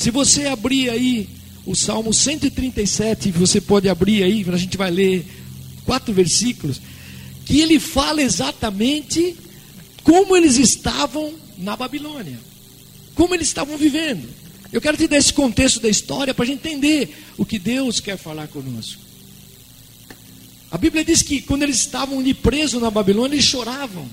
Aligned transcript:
Se 0.00 0.10
você 0.10 0.46
abrir 0.46 0.88
aí 0.88 1.28
o 1.66 1.74
Salmo 1.74 2.14
137, 2.14 3.30
você 3.32 3.60
pode 3.60 3.86
abrir 3.86 4.22
aí, 4.22 4.46
a 4.50 4.56
gente 4.56 4.78
vai 4.78 4.90
ler 4.90 5.26
quatro 5.84 6.14
versículos, 6.14 6.80
que 7.44 7.60
ele 7.60 7.78
fala 7.78 8.22
exatamente 8.22 9.36
como 10.02 10.34
eles 10.34 10.56
estavam 10.56 11.34
na 11.58 11.76
Babilônia, 11.76 12.40
como 13.14 13.34
eles 13.34 13.48
estavam 13.48 13.76
vivendo. 13.76 14.26
Eu 14.72 14.80
quero 14.80 14.96
te 14.96 15.06
dar 15.06 15.18
esse 15.18 15.34
contexto 15.34 15.80
da 15.80 15.88
história 15.90 16.32
para 16.32 16.44
a 16.44 16.48
gente 16.48 16.66
entender 16.66 17.14
o 17.36 17.44
que 17.44 17.58
Deus 17.58 18.00
quer 18.00 18.16
falar 18.16 18.48
conosco. 18.48 19.02
A 20.70 20.78
Bíblia 20.78 21.04
diz 21.04 21.20
que 21.20 21.42
quando 21.42 21.62
eles 21.62 21.76
estavam 21.76 22.20
ali 22.20 22.32
presos 22.32 22.80
na 22.80 22.90
Babilônia, 22.90 23.34
eles 23.34 23.44
choravam 23.44 24.08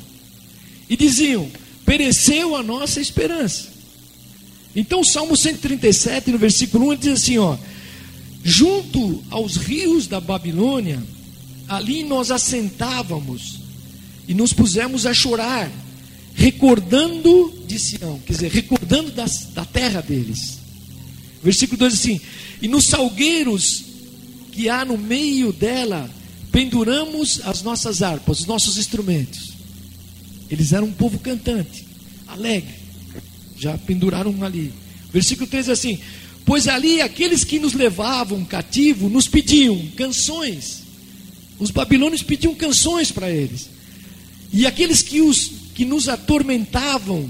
e 0.89 0.97
diziam: 0.97 1.49
pereceu 1.85 2.57
a 2.57 2.61
nossa 2.61 2.99
esperança. 2.99 3.76
Então, 4.77 5.01
o 5.01 5.03
Salmo 5.03 5.35
137, 5.35 6.29
no 6.29 6.37
versículo 6.37 6.89
1, 6.89 6.91
ele 6.91 7.01
diz 7.01 7.13
assim: 7.13 7.39
ó, 7.39 7.57
junto 8.43 9.23
aos 9.31 9.57
rios 9.57 10.05
da 10.05 10.21
Babilônia, 10.21 11.01
ali 11.67 12.03
nós 12.03 12.29
assentávamos 12.29 13.57
e 14.27 14.35
nos 14.35 14.53
pusemos 14.53 15.07
a 15.07 15.15
chorar, 15.15 15.71
recordando 16.35 17.51
de 17.65 17.79
Sião, 17.79 18.19
quer 18.19 18.33
dizer, 18.33 18.51
recordando 18.51 19.09
das, 19.13 19.45
da 19.45 19.65
terra 19.65 19.99
deles. 19.99 20.59
Versículo 21.41 21.79
2 21.79 21.93
assim: 21.95 22.21
E 22.61 22.67
nos 22.67 22.85
salgueiros 22.85 23.83
que 24.51 24.69
há 24.69 24.85
no 24.85 24.95
meio 24.95 25.51
dela, 25.51 26.07
penduramos 26.51 27.41
as 27.45 27.63
nossas 27.63 28.03
harpas, 28.03 28.41
os 28.41 28.45
nossos 28.45 28.77
instrumentos. 28.77 29.53
Eles 30.51 30.71
eram 30.71 30.85
um 30.85 30.93
povo 30.93 31.17
cantante, 31.17 31.83
alegre. 32.27 32.76
Já 33.59 33.77
penduraram 33.77 34.43
ali. 34.43 34.73
Versículo 35.11 35.47
3 35.47 35.69
é 35.69 35.71
assim: 35.71 35.99
Pois 36.45 36.67
ali 36.67 37.01
aqueles 37.01 37.43
que 37.43 37.59
nos 37.59 37.73
levavam 37.73 38.45
cativo 38.45 39.09
nos 39.09 39.27
pediam 39.27 39.77
canções. 39.95 40.83
Os 41.59 41.71
babilônios 41.71 42.21
pediam 42.21 42.53
canções 42.53 43.11
para 43.11 43.29
eles. 43.29 43.69
E 44.53 44.65
aqueles 44.65 45.01
que, 45.01 45.21
os, 45.21 45.51
que 45.75 45.83
nos 45.83 46.07
atormentavam, 46.07 47.29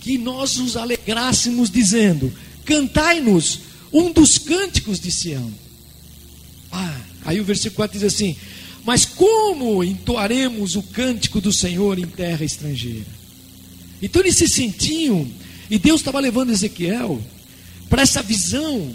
que 0.00 0.18
nós 0.18 0.56
os 0.56 0.76
alegrássemos, 0.76 1.70
dizendo: 1.70 2.32
Cantai-nos 2.64 3.60
um 3.92 4.10
dos 4.10 4.38
cânticos 4.38 4.98
de 4.98 5.10
Sião. 5.10 5.52
Ah, 6.70 7.00
aí 7.24 7.40
o 7.40 7.44
versículo 7.44 7.76
4 7.76 7.98
diz 7.98 8.14
assim: 8.14 8.36
Mas 8.84 9.04
como 9.04 9.84
entoaremos 9.84 10.74
o 10.74 10.82
cântico 10.82 11.40
do 11.40 11.52
Senhor 11.52 11.98
em 11.98 12.06
terra 12.06 12.44
estrangeira? 12.44 13.06
Então 14.00 14.20
eles 14.22 14.36
se 14.36 14.48
sentiam, 14.48 15.28
e 15.72 15.78
Deus 15.78 16.02
estava 16.02 16.20
levando 16.20 16.50
Ezequiel 16.50 17.18
para 17.88 18.02
essa 18.02 18.22
visão, 18.22 18.94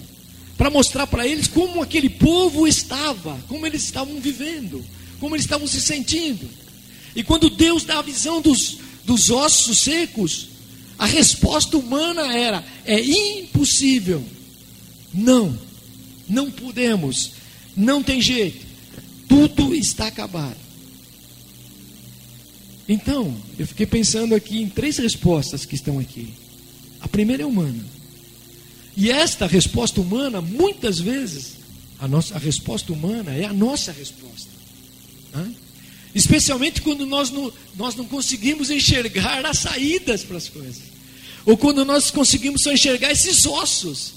para 0.55 0.69
mostrar 0.69 1.07
para 1.07 1.25
eles 1.25 1.47
como 1.47 1.81
aquele 1.81 2.07
povo 2.07 2.67
estava, 2.67 3.35
como 3.47 3.65
eles 3.65 3.83
estavam 3.83 4.19
vivendo, 4.19 4.85
como 5.19 5.35
eles 5.35 5.45
estavam 5.45 5.65
se 5.65 5.81
sentindo. 5.81 6.47
E 7.15 7.23
quando 7.23 7.49
Deus 7.49 7.83
dá 7.83 7.97
a 7.97 8.03
visão 8.03 8.39
dos, 8.39 8.77
dos 9.03 9.31
ossos 9.31 9.79
secos, 9.79 10.49
a 10.99 11.07
resposta 11.07 11.79
humana 11.79 12.31
era: 12.37 12.63
é 12.85 13.01
impossível. 13.01 14.23
Não, 15.11 15.57
não 16.29 16.51
podemos, 16.51 17.31
não 17.75 18.03
tem 18.03 18.21
jeito, 18.21 18.63
tudo 19.27 19.73
está 19.73 20.05
acabado. 20.05 20.57
Então, 22.87 23.35
eu 23.57 23.65
fiquei 23.65 23.87
pensando 23.87 24.35
aqui 24.35 24.61
em 24.61 24.69
três 24.69 24.97
respostas 24.97 25.65
que 25.65 25.73
estão 25.73 25.97
aqui. 25.97 26.45
A 27.01 27.07
primeira 27.07 27.43
é 27.43 27.45
humana. 27.45 27.83
E 28.95 29.11
esta 29.11 29.45
resposta 29.45 30.01
humana, 30.01 30.41
muitas 30.41 30.99
vezes, 30.99 31.57
a, 31.99 32.07
nossa, 32.07 32.35
a 32.35 32.39
resposta 32.39 32.91
humana 32.91 33.31
é 33.31 33.45
a 33.45 33.53
nossa 33.53 33.91
resposta. 33.91 34.49
Né? 35.33 35.53
Especialmente 36.15 36.81
quando 36.81 37.05
nós 37.05 37.29
não, 37.29 37.53
nós 37.75 37.95
não 37.95 38.05
conseguimos 38.05 38.71
enxergar 38.71 39.45
as 39.45 39.59
saídas 39.59 40.23
para 40.23 40.37
as 40.37 40.49
coisas. 40.49 40.81
Ou 41.45 41.55
quando 41.55 41.85
nós 41.85 42.09
conseguimos 42.11 42.63
só 42.63 42.71
enxergar 42.71 43.11
esses 43.11 43.45
ossos. 43.45 44.13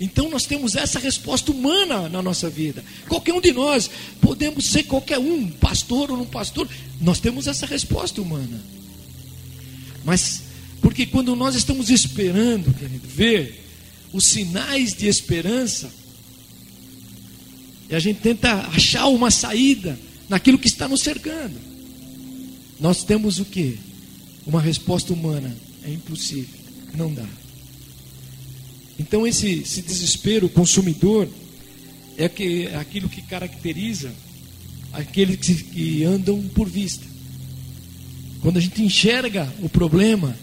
Então 0.00 0.28
nós 0.30 0.46
temos 0.46 0.74
essa 0.74 0.98
resposta 0.98 1.52
humana 1.52 2.08
na 2.08 2.22
nossa 2.22 2.48
vida. 2.48 2.84
Qualquer 3.08 3.34
um 3.34 3.40
de 3.40 3.52
nós, 3.52 3.88
podemos 4.20 4.64
ser 4.70 4.84
qualquer 4.84 5.18
um, 5.18 5.48
pastor 5.48 6.10
ou 6.10 6.16
não 6.16 6.26
pastor, 6.26 6.68
nós 7.00 7.20
temos 7.20 7.46
essa 7.46 7.66
resposta 7.66 8.20
humana. 8.20 8.60
Mas, 10.04 10.42
porque 10.82 11.06
quando 11.06 11.34
nós 11.36 11.54
estamos 11.54 11.88
esperando, 11.88 12.74
querido, 12.74 13.06
ver 13.06 13.64
os 14.12 14.24
sinais 14.24 14.92
de 14.92 15.06
esperança, 15.06 15.88
e 17.88 17.94
a 17.94 18.00
gente 18.00 18.20
tenta 18.20 18.52
achar 18.66 19.06
uma 19.06 19.30
saída 19.30 19.98
naquilo 20.28 20.58
que 20.58 20.66
está 20.66 20.88
nos 20.88 21.00
cercando, 21.00 21.54
nós 22.80 23.04
temos 23.04 23.38
o 23.38 23.44
que? 23.44 23.78
Uma 24.44 24.60
resposta 24.60 25.12
humana. 25.12 25.56
É 25.84 25.90
impossível, 25.90 26.58
não 26.94 27.12
dá. 27.12 27.26
Então, 28.98 29.26
esse, 29.26 29.60
esse 29.60 29.82
desespero 29.82 30.48
consumidor 30.48 31.28
é, 32.16 32.28
que, 32.28 32.66
é 32.66 32.76
aquilo 32.76 33.08
que 33.08 33.22
caracteriza 33.22 34.12
aqueles 34.92 35.36
que, 35.36 35.54
que 35.54 36.04
andam 36.04 36.40
por 36.54 36.68
vista. 36.68 37.04
Quando 38.40 38.58
a 38.58 38.60
gente 38.60 38.82
enxerga 38.82 39.52
o 39.60 39.68
problema, 39.68 40.36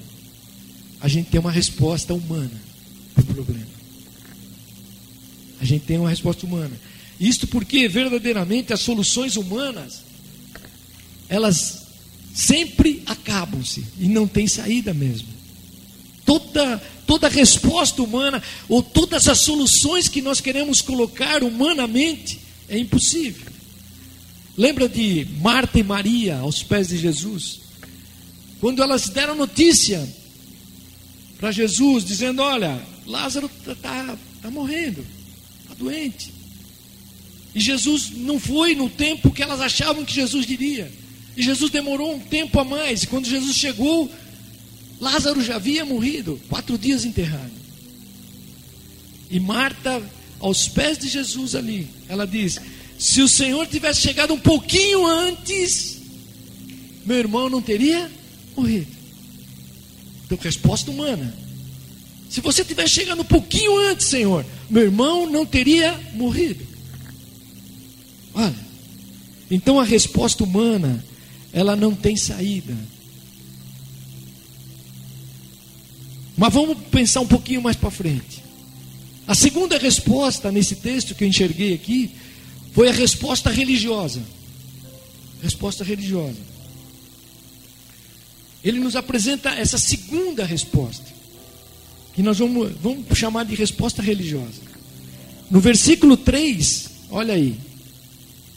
a 1.01 1.07
gente 1.07 1.29
tem 1.29 1.39
uma 1.39 1.51
resposta 1.51 2.13
humana 2.13 2.51
para 3.13 3.23
o 3.23 3.27
problema. 3.27 3.67
A 5.61 5.65
gente 5.65 5.85
tem 5.85 5.97
uma 5.97 6.09
resposta 6.09 6.45
humana. 6.45 6.71
Isto 7.19 7.47
porque 7.47 7.87
verdadeiramente 7.87 8.73
as 8.73 8.79
soluções 8.79 9.35
humanas 9.35 10.01
elas 11.27 11.83
sempre 12.33 13.03
acabam-se 13.05 13.85
e 13.99 14.07
não 14.07 14.27
tem 14.27 14.47
saída 14.47 14.93
mesmo. 14.93 15.27
Toda 16.25 16.81
toda 17.05 17.27
resposta 17.27 18.03
humana 18.03 18.41
ou 18.67 18.83
todas 18.83 19.27
as 19.27 19.39
soluções 19.39 20.07
que 20.07 20.21
nós 20.21 20.39
queremos 20.39 20.79
colocar 20.79 21.43
humanamente 21.43 22.39
é 22.67 22.77
impossível. 22.77 23.47
Lembra 24.55 24.87
de 24.87 25.25
Marta 25.41 25.79
e 25.79 25.83
Maria 25.83 26.37
aos 26.37 26.61
pés 26.61 26.89
de 26.89 26.97
Jesus? 26.97 27.61
Quando 28.59 28.83
elas 28.83 29.09
deram 29.09 29.35
notícia 29.35 30.07
para 31.39 31.51
Jesus, 31.51 32.03
dizendo: 32.03 32.41
Olha, 32.41 32.79
Lázaro 33.05 33.50
está 33.59 33.75
tá, 33.75 34.17
tá 34.41 34.51
morrendo, 34.51 35.05
está 35.61 35.73
doente. 35.73 36.33
E 37.55 37.59
Jesus 37.59 38.11
não 38.11 38.39
foi 38.39 38.75
no 38.75 38.89
tempo 38.89 39.31
que 39.31 39.41
elas 39.41 39.61
achavam 39.61 40.05
que 40.05 40.13
Jesus 40.13 40.45
diria. 40.45 40.91
E 41.35 41.41
Jesus 41.41 41.72
demorou 41.72 42.16
um 42.16 42.19
tempo 42.19 42.59
a 42.59 42.66
mais. 42.66 43.03
E 43.03 43.07
quando 43.07 43.28
Jesus 43.28 43.55
chegou, 43.55 44.11
Lázaro 44.99 45.41
já 45.41 45.55
havia 45.55 45.85
morrido, 45.85 46.39
quatro 46.49 46.78
dias 46.78 47.05
enterrado. 47.05 47.51
E 49.31 49.39
Marta, 49.39 50.03
aos 50.39 50.67
pés 50.67 50.97
de 50.97 51.07
Jesus 51.07 51.55
ali, 51.55 51.88
ela 52.07 52.28
diz: 52.28 52.59
Se 52.97 53.22
o 53.22 53.29
Senhor 53.29 53.66
tivesse 53.66 54.01
chegado 54.01 54.33
um 54.33 54.39
pouquinho 54.39 55.07
antes, 55.07 56.01
meu 57.05 57.17
irmão 57.17 57.49
não 57.49 57.61
teria 57.61 58.11
morrido. 58.55 58.98
Então, 60.29 60.38
resposta 60.44 60.91
humana. 60.91 61.34
Se 62.29 62.40
você 62.40 62.63
tivesse 62.63 62.94
chegado 62.94 63.22
um 63.22 63.25
pouquinho 63.25 63.75
antes, 63.90 64.06
Senhor, 64.06 64.45
meu 64.69 64.84
irmão 64.84 65.28
não 65.28 65.44
teria 65.44 66.00
morrido. 66.13 66.63
Olha, 68.35 68.56
então 69.50 69.79
a 69.79 69.84
resposta 69.84 70.44
humana, 70.44 71.03
ela 71.51 71.75
não 71.75 71.95
tem 71.95 72.16
saída. 72.16 72.78
Mas 76.37 76.53
vamos 76.53 76.78
pensar 76.91 77.22
um 77.22 77.28
pouquinho 77.28 77.64
mais 77.64 77.76
para 77.76 77.90
frente. 77.90 78.43
A 79.26 79.34
segunda 79.34 79.79
resposta 79.79 80.52
nesse 80.52 80.76
texto 80.76 81.16
que 81.16 81.23
eu 81.23 81.28
enxerguei 81.28 81.73
aqui 81.73 82.11
foi 82.72 82.87
a 82.90 82.93
resposta 82.93 83.49
religiosa. 83.49 84.22
Resposta 85.41 85.84
religiosa. 85.84 86.48
Ele 88.64 88.79
nos 88.79 88.96
apresenta 88.96 89.50
essa 89.52 89.78
segunda 89.78 90.44
resposta, 90.46 91.06
que 92.14 92.22
nós 92.22 92.40
vamos, 92.40 92.73
vamos 92.82 93.06
chamar 93.17 93.46
de 93.46 93.56
resposta 93.56 94.02
religiosa. 94.02 94.61
No 95.50 95.59
versículo 95.59 96.17
3, 96.17 96.90
olha 97.09 97.34
aí, 97.34 97.56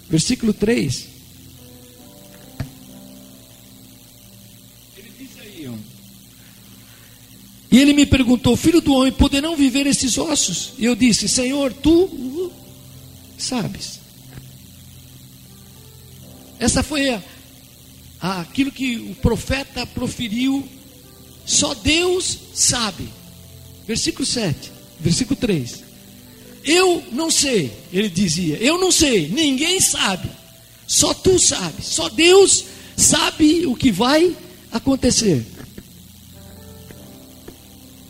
versículo 0.08 0.52
3, 0.52 1.12
E 7.72 7.78
ele 7.78 7.94
me 7.94 8.04
perguntou: 8.04 8.54
Filho 8.54 8.82
do 8.82 8.92
homem, 8.92 9.10
poderão 9.10 9.56
viver 9.56 9.86
esses 9.86 10.18
ossos? 10.18 10.74
E 10.78 10.84
eu 10.84 10.94
disse: 10.94 11.26
Senhor, 11.26 11.72
tu 11.72 12.52
sabes. 13.38 13.98
Essa 16.60 16.82
foi 16.82 17.08
a, 17.08 17.22
aquilo 18.22 18.70
que 18.70 18.96
o 18.96 19.14
profeta 19.16 19.84
proferiu. 19.84 20.66
Só 21.44 21.74
Deus 21.74 22.38
sabe. 22.54 23.08
Versículo 23.86 24.24
7. 24.24 24.70
versículo 25.00 25.36
3. 25.36 25.82
Eu 26.64 27.02
não 27.10 27.30
sei, 27.30 27.72
ele 27.92 28.08
dizia, 28.08 28.56
eu 28.58 28.78
não 28.78 28.92
sei, 28.92 29.28
ninguém 29.28 29.80
sabe, 29.80 30.30
só 30.86 31.12
tu 31.12 31.36
sabes, 31.36 31.86
só 31.86 32.08
Deus 32.08 32.64
sabe 32.96 33.66
o 33.66 33.74
que 33.74 33.90
vai 33.90 34.36
acontecer. 34.70 35.44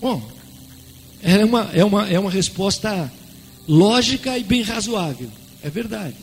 Bom, 0.00 0.23
é 1.23 1.43
uma, 1.44 1.70
é 1.73 1.85
uma, 1.85 2.09
é 2.11 2.19
uma 2.19 2.31
resposta 2.31 3.11
lógica 3.67 4.37
e 4.37 4.44
bem 4.44 4.61
razoável, 4.61 5.31
é 5.62 5.70
verdade. 5.70 6.17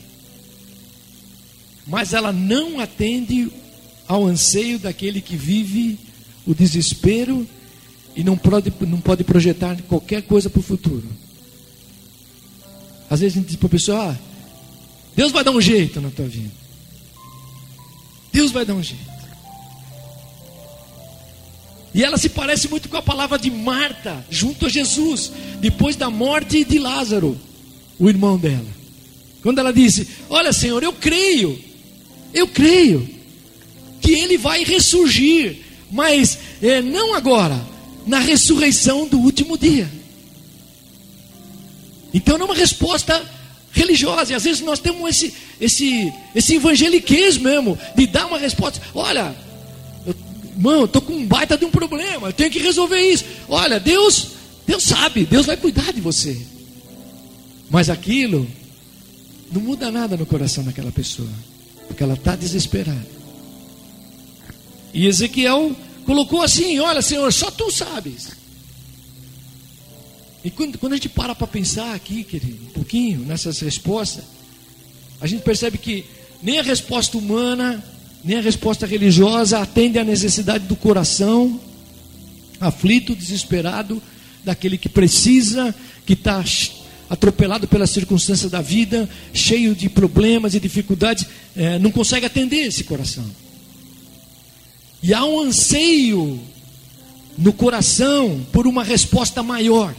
Mas 1.84 2.12
ela 2.12 2.30
não 2.30 2.78
atende 2.78 3.50
ao 4.10 4.26
anseio 4.26 4.76
daquele 4.76 5.20
que 5.20 5.36
vive 5.36 5.96
o 6.44 6.52
desespero 6.52 7.46
e 8.16 8.24
não 8.24 8.36
pode, 8.36 8.72
não 8.80 9.00
pode 9.00 9.22
projetar 9.22 9.80
qualquer 9.82 10.22
coisa 10.22 10.50
para 10.50 10.58
o 10.58 10.64
futuro. 10.64 11.06
Às 13.08 13.20
vezes 13.20 13.36
a 13.36 13.40
gente 13.40 13.50
diz 13.50 13.56
para 13.56 13.68
a 13.68 13.70
pessoa: 13.70 14.10
ah, 14.10 14.16
Deus 15.14 15.30
vai 15.30 15.44
dar 15.44 15.52
um 15.52 15.60
jeito 15.60 16.00
na 16.00 16.10
tua 16.10 16.26
vida. 16.26 16.50
Deus 18.32 18.50
vai 18.50 18.64
dar 18.64 18.74
um 18.74 18.82
jeito. 18.82 19.10
E 21.94 22.02
ela 22.02 22.18
se 22.18 22.30
parece 22.30 22.66
muito 22.68 22.88
com 22.88 22.96
a 22.96 23.02
palavra 23.02 23.38
de 23.38 23.48
Marta, 23.48 24.26
junto 24.28 24.66
a 24.66 24.68
Jesus, 24.68 25.30
depois 25.60 25.94
da 25.94 26.10
morte 26.10 26.64
de 26.64 26.80
Lázaro, 26.80 27.38
o 27.96 28.08
irmão 28.08 28.36
dela. 28.36 28.66
Quando 29.40 29.60
ela 29.60 29.72
disse: 29.72 30.08
Olha, 30.28 30.52
Senhor, 30.52 30.82
eu 30.82 30.92
creio, 30.92 31.56
eu 32.34 32.48
creio 32.48 33.19
que 34.00 34.12
ele 34.12 34.38
vai 34.38 34.64
ressurgir, 34.64 35.58
mas 35.90 36.38
é, 36.62 36.80
não 36.80 37.14
agora, 37.14 37.60
na 38.06 38.18
ressurreição 38.18 39.06
do 39.06 39.18
último 39.18 39.58
dia. 39.58 39.90
Então 42.12 42.36
não 42.36 42.46
é 42.46 42.48
uma 42.50 42.56
resposta 42.56 43.22
religiosa. 43.72 44.32
E 44.32 44.34
às 44.34 44.44
vezes 44.44 44.62
nós 44.62 44.78
temos 44.78 45.08
esse, 45.08 45.34
esse, 45.60 46.12
esse 46.34 46.56
evangeliquez 46.56 47.38
mesmo, 47.38 47.78
de 47.96 48.06
dar 48.06 48.26
uma 48.26 48.38
resposta. 48.38 48.80
Olha, 48.94 49.34
eu, 50.06 50.14
irmão, 50.56 50.80
eu 50.80 50.84
estou 50.86 51.02
com 51.02 51.12
um 51.12 51.26
baita 51.26 51.56
de 51.56 51.64
um 51.64 51.70
problema, 51.70 52.28
eu 52.28 52.32
tenho 52.32 52.50
que 52.50 52.58
resolver 52.58 53.00
isso. 53.00 53.24
Olha, 53.48 53.78
Deus, 53.78 54.28
Deus 54.66 54.82
sabe, 54.82 55.24
Deus 55.24 55.46
vai 55.46 55.56
cuidar 55.56 55.92
de 55.92 56.00
você. 56.00 56.36
Mas 57.70 57.88
aquilo 57.88 58.48
não 59.52 59.60
muda 59.60 59.90
nada 59.90 60.16
no 60.16 60.26
coração 60.26 60.64
daquela 60.64 60.90
pessoa, 60.90 61.28
porque 61.86 62.02
ela 62.02 62.14
está 62.14 62.34
desesperada. 62.34 63.19
E 64.92 65.06
Ezequiel 65.06 65.74
colocou 66.04 66.42
assim: 66.42 66.78
Olha, 66.78 67.02
Senhor, 67.02 67.32
só 67.32 67.50
tu 67.50 67.70
sabes. 67.70 68.28
E 70.44 70.50
quando, 70.50 70.78
quando 70.78 70.94
a 70.94 70.96
gente 70.96 71.08
para 71.08 71.34
para 71.34 71.46
pensar 71.46 71.94
aqui, 71.94 72.24
querido, 72.24 72.64
um 72.66 72.70
pouquinho 72.70 73.20
nessas 73.20 73.60
respostas, 73.60 74.24
a 75.20 75.26
gente 75.26 75.42
percebe 75.42 75.76
que 75.76 76.04
nem 76.42 76.58
a 76.58 76.62
resposta 76.62 77.18
humana, 77.18 77.82
nem 78.24 78.38
a 78.38 78.40
resposta 78.40 78.86
religiosa 78.86 79.58
atende 79.58 79.98
à 79.98 80.04
necessidade 80.04 80.66
do 80.66 80.76
coração 80.76 81.60
aflito, 82.60 83.14
desesperado, 83.14 84.02
daquele 84.44 84.76
que 84.76 84.88
precisa, 84.88 85.74
que 86.06 86.12
está 86.12 86.44
atropelado 87.08 87.66
pelas 87.66 87.90
circunstâncias 87.90 88.50
da 88.50 88.60
vida, 88.60 89.08
cheio 89.32 89.74
de 89.74 89.88
problemas 89.88 90.54
e 90.54 90.60
dificuldades, 90.60 91.26
é, 91.56 91.78
não 91.78 91.90
consegue 91.90 92.26
atender 92.26 92.66
esse 92.66 92.84
coração. 92.84 93.24
E 95.02 95.14
há 95.14 95.24
um 95.24 95.40
anseio 95.40 96.40
no 97.38 97.52
coração 97.52 98.44
por 98.52 98.66
uma 98.66 98.84
resposta 98.84 99.42
maior. 99.42 99.94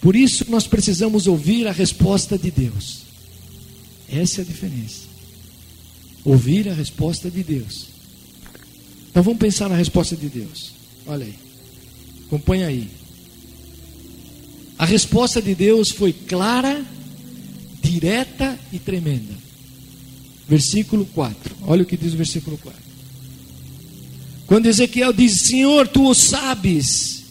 Por 0.00 0.14
isso 0.14 0.46
nós 0.48 0.66
precisamos 0.66 1.26
ouvir 1.26 1.66
a 1.66 1.72
resposta 1.72 2.38
de 2.38 2.50
Deus. 2.50 3.00
Essa 4.08 4.40
é 4.40 4.42
a 4.42 4.46
diferença. 4.46 5.02
Ouvir 6.24 6.68
a 6.68 6.72
resposta 6.72 7.30
de 7.30 7.42
Deus. 7.42 7.86
Então 9.10 9.22
vamos 9.22 9.38
pensar 9.38 9.68
na 9.68 9.76
resposta 9.76 10.16
de 10.16 10.28
Deus. 10.28 10.72
Olha 11.06 11.24
aí. 11.24 11.34
Acompanha 12.26 12.66
aí. 12.66 12.88
A 14.78 14.84
resposta 14.84 15.40
de 15.40 15.54
Deus 15.54 15.90
foi 15.90 16.12
clara, 16.12 16.84
direta 17.82 18.58
e 18.72 18.78
tremenda. 18.78 19.45
Versículo 20.48 21.04
4. 21.06 21.56
Olha 21.62 21.82
o 21.82 21.86
que 21.86 21.96
diz 21.96 22.14
o 22.14 22.16
versículo 22.16 22.56
4. 22.58 22.80
Quando 24.46 24.66
Ezequiel 24.66 25.12
diz: 25.12 25.42
Senhor, 25.46 25.88
tu 25.88 26.08
o 26.08 26.14
sabes. 26.14 27.24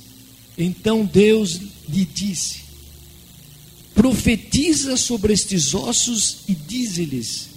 Então 0.57 1.05
Deus 1.05 1.59
lhe 1.87 2.05
disse: 2.05 2.59
profetiza 3.93 4.97
sobre 4.97 5.33
estes 5.33 5.73
ossos 5.73 6.39
e 6.47 6.53
dize-lhes: 6.53 7.49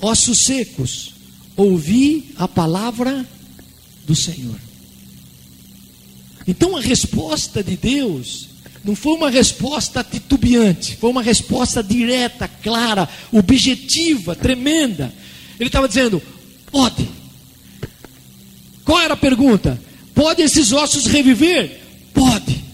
ossos 0.00 0.44
secos, 0.44 1.14
ouvi 1.56 2.32
a 2.36 2.48
palavra 2.48 3.26
do 4.06 4.14
Senhor. 4.14 4.58
Então 6.46 6.76
a 6.76 6.80
resposta 6.80 7.62
de 7.62 7.76
Deus 7.76 8.55
não 8.86 8.94
foi 8.94 9.14
uma 9.14 9.28
resposta 9.28 10.04
titubeante, 10.04 10.96
foi 10.96 11.10
uma 11.10 11.20
resposta 11.20 11.82
direta, 11.82 12.46
clara, 12.62 13.08
objetiva, 13.32 14.36
tremenda. 14.36 15.12
Ele 15.58 15.68
estava 15.68 15.88
dizendo: 15.88 16.22
pode. 16.70 17.08
Qual 18.84 19.00
era 19.00 19.14
a 19.14 19.16
pergunta? 19.16 19.82
Pode 20.14 20.40
esses 20.40 20.72
ossos 20.72 21.06
reviver? 21.06 21.80
Pode. 22.14 22.64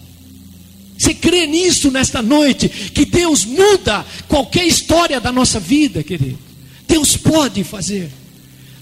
Você 0.95 1.15
crê 1.15 1.47
nisso 1.47 1.89
nesta 1.89 2.21
noite? 2.21 2.69
Que 2.69 3.05
Deus 3.05 3.43
muda 3.43 4.05
qualquer 4.27 4.67
história 4.67 5.19
da 5.19 5.31
nossa 5.31 5.59
vida, 5.59 6.03
querido. 6.03 6.37
Deus 6.87 7.17
pode 7.17 7.63
fazer. 7.63 8.11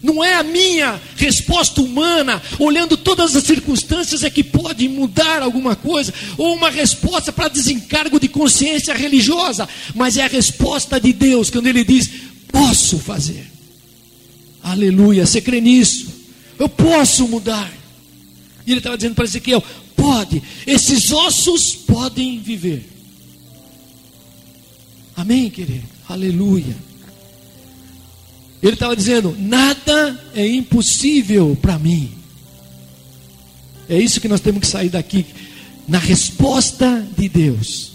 Não 0.01 0.23
é 0.23 0.33
a 0.33 0.43
minha 0.43 0.99
resposta 1.15 1.79
humana, 1.81 2.41
olhando 2.57 2.97
todas 2.97 3.35
as 3.35 3.43
circunstâncias, 3.43 4.23
é 4.23 4.29
que 4.31 4.43
pode 4.43 4.87
mudar 4.89 5.43
alguma 5.43 5.75
coisa, 5.75 6.11
ou 6.37 6.55
uma 6.55 6.71
resposta 6.71 7.31
para 7.31 7.49
desencargo 7.49 8.19
de 8.19 8.27
consciência 8.27 8.95
religiosa, 8.95 9.69
mas 9.93 10.17
é 10.17 10.23
a 10.23 10.27
resposta 10.27 10.99
de 10.99 11.13
Deus, 11.13 11.51
quando 11.51 11.67
Ele 11.67 11.83
diz: 11.83 12.09
Posso 12.51 12.97
fazer. 12.97 13.45
Aleluia, 14.63 15.25
você 15.25 15.39
crê 15.39 15.61
nisso? 15.61 16.07
Eu 16.57 16.67
posso 16.67 17.27
mudar. 17.27 17.71
E 18.65 18.71
Ele 18.71 18.79
estava 18.79 18.97
dizendo 18.97 19.13
para 19.13 19.25
Ezequiel: 19.25 19.63
Pode, 19.95 20.41
esses 20.65 21.11
ossos 21.11 21.75
podem 21.75 22.39
viver. 22.39 22.89
Amém, 25.15 25.47
querido? 25.51 25.87
Aleluia. 26.09 26.75
Ele 28.61 28.73
estava 28.73 28.95
dizendo: 28.95 29.35
nada 29.39 30.19
é 30.35 30.47
impossível 30.47 31.57
para 31.61 31.79
mim. 31.79 32.11
É 33.89 33.97
isso 33.99 34.21
que 34.21 34.27
nós 34.27 34.39
temos 34.39 34.61
que 34.61 34.67
sair 34.67 34.89
daqui, 34.89 35.25
na 35.87 35.97
resposta 35.97 37.05
de 37.17 37.27
Deus. 37.27 37.91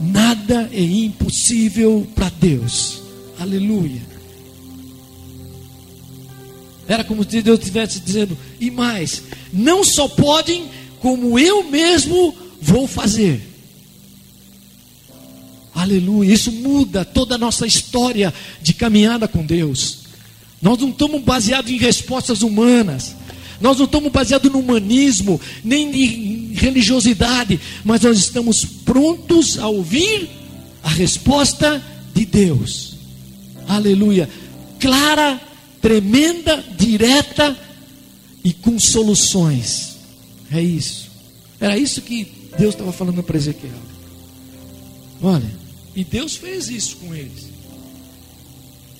Nada 0.00 0.68
é 0.72 0.82
impossível 0.82 2.06
para 2.14 2.28
Deus. 2.28 3.02
Aleluia. 3.38 4.02
Era 6.88 7.04
como 7.04 7.22
se 7.22 7.40
Deus 7.40 7.60
estivesse 7.60 8.00
dizendo: 8.00 8.36
e 8.58 8.70
mais, 8.70 9.22
não 9.52 9.84
só 9.84 10.08
podem, 10.08 10.68
como 10.98 11.38
eu 11.38 11.62
mesmo 11.70 12.34
vou 12.60 12.88
fazer. 12.88 13.48
Aleluia, 15.72 16.34
isso 16.34 16.50
muda 16.50 17.04
toda 17.04 17.36
a 17.36 17.38
nossa 17.38 17.66
história 17.66 18.34
de 18.60 18.74
caminhada 18.74 19.28
com 19.28 19.46
Deus. 19.46 19.99
Nós 20.60 20.78
não 20.78 20.90
estamos 20.90 21.22
baseados 21.22 21.70
em 21.70 21.78
respostas 21.78 22.42
humanas, 22.42 23.16
nós 23.60 23.78
não 23.78 23.84
estamos 23.84 24.10
baseados 24.10 24.50
no 24.50 24.58
humanismo, 24.58 25.40
nem 25.62 25.90
em 25.94 26.54
religiosidade, 26.54 27.60
mas 27.84 28.00
nós 28.00 28.18
estamos 28.18 28.64
prontos 28.64 29.58
a 29.58 29.68
ouvir 29.68 30.28
a 30.82 30.88
resposta 30.88 31.82
de 32.14 32.24
Deus. 32.24 32.94
Aleluia, 33.68 34.28
clara, 34.78 35.40
tremenda, 35.80 36.64
direta 36.76 37.56
e 38.42 38.52
com 38.52 38.78
soluções. 38.78 39.96
É 40.50 40.60
isso. 40.60 41.10
Era 41.60 41.76
isso 41.76 42.00
que 42.02 42.26
Deus 42.58 42.74
estava 42.74 42.92
falando 42.92 43.22
para 43.22 43.36
Ezequiel. 43.36 43.72
Olha, 45.22 45.50
e 45.94 46.02
Deus 46.02 46.34
fez 46.34 46.68
isso 46.68 46.96
com 46.96 47.14
eles. 47.14 47.48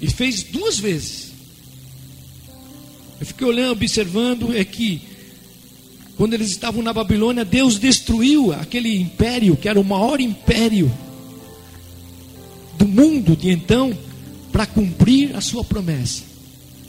E 0.00 0.10
fez 0.10 0.42
duas 0.42 0.78
vezes. 0.78 1.29
Eu 3.20 3.26
fiquei 3.26 3.46
olhando, 3.46 3.72
observando, 3.72 4.56
é 4.56 4.64
que 4.64 5.02
quando 6.16 6.34
eles 6.34 6.50
estavam 6.50 6.82
na 6.82 6.92
Babilônia, 6.92 7.44
Deus 7.44 7.78
destruiu 7.78 8.52
aquele 8.52 8.98
império, 8.98 9.56
que 9.56 9.68
era 9.68 9.78
o 9.78 9.84
maior 9.84 10.20
império 10.20 10.90
do 12.78 12.88
mundo 12.88 13.36
de 13.36 13.50
então, 13.50 13.96
para 14.50 14.66
cumprir 14.66 15.36
a 15.36 15.40
sua 15.40 15.62
promessa. 15.62 16.22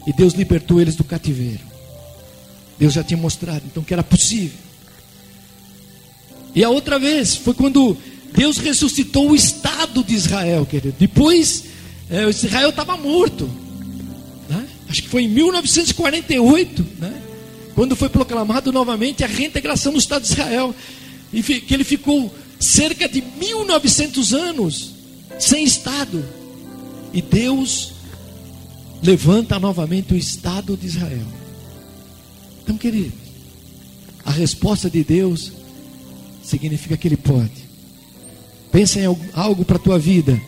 E 0.08 0.14
Deus 0.14 0.34
libertou 0.34 0.82
eles 0.82 0.96
do 0.96 1.04
cativeiro. 1.04 1.62
Deus 2.80 2.94
já 2.94 3.04
tinha 3.04 3.18
mostrado 3.18 3.64
então 3.66 3.84
que 3.84 3.94
era 3.94 4.04
possível. 4.04 4.58
E 6.56 6.64
a 6.64 6.70
outra 6.70 6.98
vez 6.98 7.36
foi 7.36 7.54
quando 7.54 7.98
Deus 8.34 8.58
ressuscitou 8.58 9.32
o 9.32 9.36
Estado 9.36 10.04
de 10.04 10.16
Israel, 10.16 10.66
querido. 10.66 10.96
Depois, 10.98 11.66
é, 12.10 12.28
Israel 12.30 12.70
estava 12.70 12.98
morto. 12.98 13.50
Acho 14.92 15.04
que 15.04 15.10
foi 15.10 15.24
em 15.24 15.30
1948, 15.30 16.86
né? 17.00 17.22
quando 17.74 17.96
foi 17.96 18.10
proclamado 18.10 18.74
novamente 18.74 19.24
a 19.24 19.28
reintegração 19.28 19.94
do 19.94 20.00
Estado 20.00 20.24
de 20.24 20.34
Israel. 20.34 20.76
E 21.32 21.42
que 21.42 21.74
ele 21.74 21.86
ficou 21.86 22.30
cerca 22.60 23.08
de 23.08 23.22
1900 23.22 24.34
anos 24.34 24.92
sem 25.40 25.64
Estado. 25.64 26.26
E 27.14 27.22
Deus 27.22 27.94
levanta 29.02 29.58
novamente 29.58 30.14
o 30.14 30.18
Estado 30.18 30.76
de 30.76 30.88
Israel. 30.88 31.28
Então, 32.62 32.78
querido, 32.78 33.14
a 34.26 34.32
resposta 34.32 34.90
de 34.90 35.06
Deus 35.06 35.54
significa 36.44 36.98
que 36.98 37.08
Ele 37.08 37.16
pode. 37.16 37.72
Pensa 38.74 39.00
em 39.00 39.18
algo 39.32 39.64
para 39.64 39.78
a 39.78 39.80
tua 39.80 39.98
vida 39.98 40.40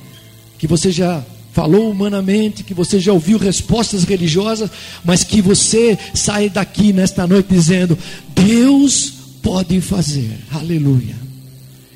que 0.59 0.67
você 0.67 0.91
já 0.91 1.23
falou 1.53 1.91
humanamente, 1.91 2.63
que 2.63 2.74
você 2.74 3.00
já 3.00 3.13
ouviu 3.13 3.38
respostas 3.38 4.03
religiosas, 4.03 4.69
mas 5.05 5.24
que 5.24 5.39
você 5.41 5.98
sai 6.13 6.50
daqui 6.50 6.91
nesta 6.91 7.25
noite 7.27 7.48
dizendo: 7.53 7.98
Deus 8.36 9.13
pode 9.41 9.79
fazer. 9.79 10.36
Aleluia. 10.51 11.15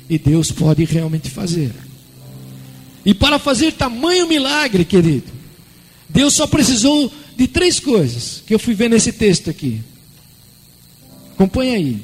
E 0.08 0.16
Deus 0.16 0.50
pode 0.50 0.84
realmente 0.84 1.28
fazer. 1.28 1.72
E 3.04 3.12
para 3.12 3.38
fazer 3.38 3.72
tamanho 3.72 4.28
milagre, 4.28 4.84
querido, 4.84 5.26
Deus 6.08 6.34
só 6.34 6.46
precisou 6.46 7.12
de 7.36 7.48
três 7.48 7.80
coisas 7.80 8.42
que 8.46 8.54
eu 8.54 8.58
fui 8.58 8.74
ver 8.74 8.88
nesse 8.88 9.12
texto 9.12 9.50
aqui. 9.50 9.80
Acompanha 11.32 11.74
aí. 11.74 12.00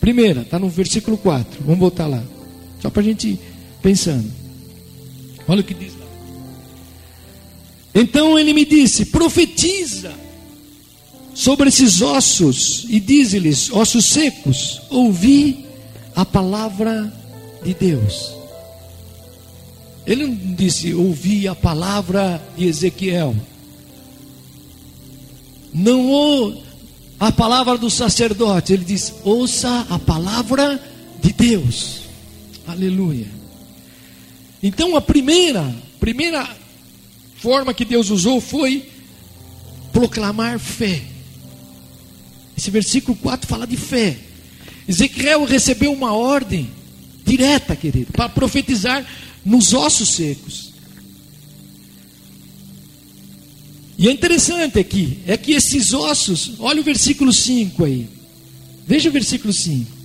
Primeira, 0.00 0.42
está 0.42 0.58
no 0.58 0.68
versículo 0.68 1.16
4. 1.16 1.62
Vamos 1.62 1.78
voltar 1.78 2.06
lá. 2.06 2.22
Só 2.80 2.90
para 2.90 3.02
a 3.02 3.04
gente 3.04 3.28
ir 3.28 3.40
pensando. 3.82 4.30
Olha 5.48 5.60
o 5.60 5.64
que 5.64 5.74
diz. 5.74 5.95
Então 7.96 8.38
ele 8.38 8.52
me 8.52 8.66
disse: 8.66 9.06
profetiza 9.06 10.12
sobre 11.32 11.70
esses 11.70 12.02
ossos 12.02 12.84
e 12.90 13.00
diz-lhes, 13.00 13.70
ossos 13.70 14.10
secos, 14.10 14.82
ouvi 14.90 15.64
a 16.14 16.26
palavra 16.26 17.10
de 17.64 17.72
Deus. 17.72 18.32
Ele 20.06 20.26
não 20.26 20.54
disse, 20.54 20.92
ouvi 20.92 21.48
a 21.48 21.54
palavra 21.54 22.40
de 22.56 22.66
Ezequiel. 22.66 23.34
Não 25.72 26.10
ou 26.10 26.62
a 27.18 27.32
palavra 27.32 27.76
do 27.76 27.90
sacerdote. 27.90 28.72
Ele 28.72 28.84
diz, 28.84 29.12
ouça 29.24 29.86
a 29.90 29.98
palavra 29.98 30.80
de 31.20 31.32
Deus. 31.32 32.02
Aleluia. 32.66 33.26
Então 34.62 34.96
a 34.96 35.00
primeira, 35.00 35.74
primeira 35.98 36.48
forma 37.38 37.74
que 37.74 37.84
Deus 37.84 38.10
usou 38.10 38.40
foi 38.40 38.88
proclamar 39.92 40.58
fé. 40.58 41.02
Esse 42.56 42.70
versículo 42.70 43.16
4 43.16 43.46
fala 43.46 43.66
de 43.66 43.76
fé. 43.76 44.16
Ezequiel 44.88 45.44
recebeu 45.44 45.92
uma 45.92 46.12
ordem 46.12 46.70
direta, 47.24 47.74
querido, 47.74 48.12
para 48.12 48.28
profetizar 48.28 49.06
nos 49.44 49.74
ossos 49.74 50.10
secos. 50.10 50.72
E 53.98 54.08
é 54.08 54.12
interessante 54.12 54.78
aqui, 54.78 55.18
é 55.26 55.36
que 55.36 55.52
esses 55.52 55.92
ossos, 55.92 56.52
olha 56.58 56.80
o 56.80 56.84
versículo 56.84 57.32
5 57.32 57.84
aí. 57.84 58.08
Veja 58.86 59.08
o 59.08 59.12
versículo 59.12 59.52
5. 59.52 59.96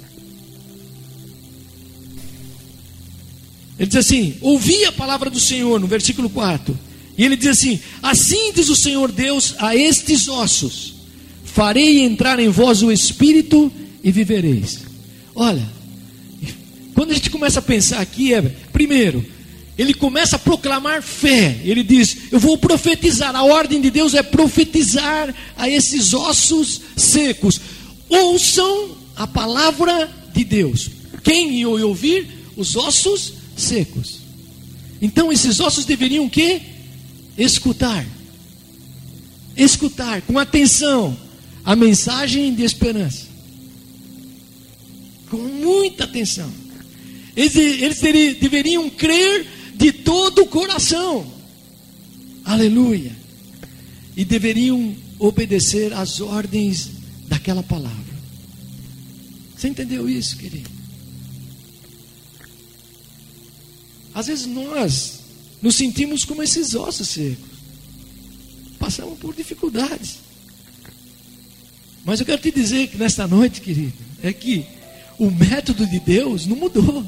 Ele 3.77 3.88
diz 3.88 3.97
assim: 3.97 4.38
Ouvi 4.41 4.85
a 4.85 4.91
palavra 4.91 5.29
do 5.29 5.39
Senhor, 5.39 5.79
no 5.79 5.88
versículo 5.88 6.29
4. 6.29 6.90
E 7.22 7.24
ele 7.24 7.36
diz 7.36 7.50
assim: 7.50 7.80
Assim 8.01 8.51
diz 8.51 8.68
o 8.68 8.75
Senhor 8.75 9.12
Deus 9.12 9.54
a 9.60 9.75
estes 9.75 10.28
ossos: 10.28 10.96
Farei 11.46 12.00
entrar 12.00 12.40
em 12.40 12.50
vós 12.50 12.82
o 12.82 12.92
espírito 12.92 13.72
e 14.04 14.12
vivereis. 14.12 14.80
Olha, 15.36 15.63
quando 16.96 17.12
a 17.12 17.13
gente 17.13 17.30
começa 17.30 17.60
a 17.60 17.62
pensar 17.62 18.01
aqui, 18.01 18.34
é, 18.34 18.42
primeiro, 18.74 19.24
ele 19.78 19.94
começa 19.94 20.36
a 20.36 20.40
proclamar 20.40 21.04
fé. 21.04 21.60
Ele 21.63 21.84
diz: 21.84 22.18
Eu 22.32 22.40
vou 22.40 22.58
profetizar. 22.58 23.36
A 23.36 23.44
ordem 23.44 23.80
de 23.80 23.92
Deus 23.92 24.16
é 24.16 24.24
profetizar 24.24 25.32
a 25.56 25.70
esses 25.70 26.16
ossos 26.16 26.82
secos. 26.98 27.62
Ouçam 28.10 28.98
a 29.16 29.28
palavra 29.28 30.10
de 30.34 30.44
Deus. 30.44 30.90
Quem 31.24 31.63
ouvir? 31.68 32.28
Os 32.58 32.75
ossos 32.75 33.34
secos. 33.56 34.22
Então 35.00 35.32
esses 35.32 35.60
ossos 35.60 35.86
deveriam 35.86 36.25
o 36.25 36.30
quê? 36.30 36.62
Escutar. 37.38 38.05
Escutar 39.55 40.21
com 40.21 40.39
atenção 40.39 41.17
a 41.63 41.75
mensagem 41.75 42.53
de 42.53 42.63
esperança. 42.63 43.27
Com 45.29 45.38
muita 45.38 46.03
atenção. 46.03 46.51
Eles, 47.35 47.55
eles 47.55 48.39
deveriam 48.39 48.89
crer 48.89 49.47
de 49.75 49.91
todo 49.91 50.43
o 50.43 50.47
coração. 50.47 51.25
Aleluia. 52.43 53.15
E 54.15 54.25
deveriam 54.25 54.95
obedecer 55.17 55.93
às 55.93 56.19
ordens 56.19 56.89
daquela 57.27 57.63
palavra. 57.63 58.11
Você 59.55 59.69
entendeu 59.69 60.09
isso, 60.09 60.35
querido? 60.38 60.69
Às 64.13 64.27
vezes 64.27 64.45
nós 64.47 65.21
nos 65.62 65.75
sentimos 65.75 66.25
como 66.25 66.41
esses 66.41 66.74
ossos 66.75 67.10
secos. 67.10 67.51
Passamos 68.80 69.20
por 69.20 69.36
dificuldades. 69.36 70.20
Mas 72.03 72.20
eu 72.20 72.25
quero 72.25 72.41
te 72.41 72.51
dizer 72.51 72.88
que 72.88 72.98
nesta 72.98 73.27
noite, 73.27 73.62
querido, 73.62 73.94
é 74.24 74.34
que 74.34 74.65
o 75.20 75.30
método 75.30 75.86
de 75.86 76.00
Deus 76.00 76.48
não 76.48 76.56
mudou. 76.56 77.06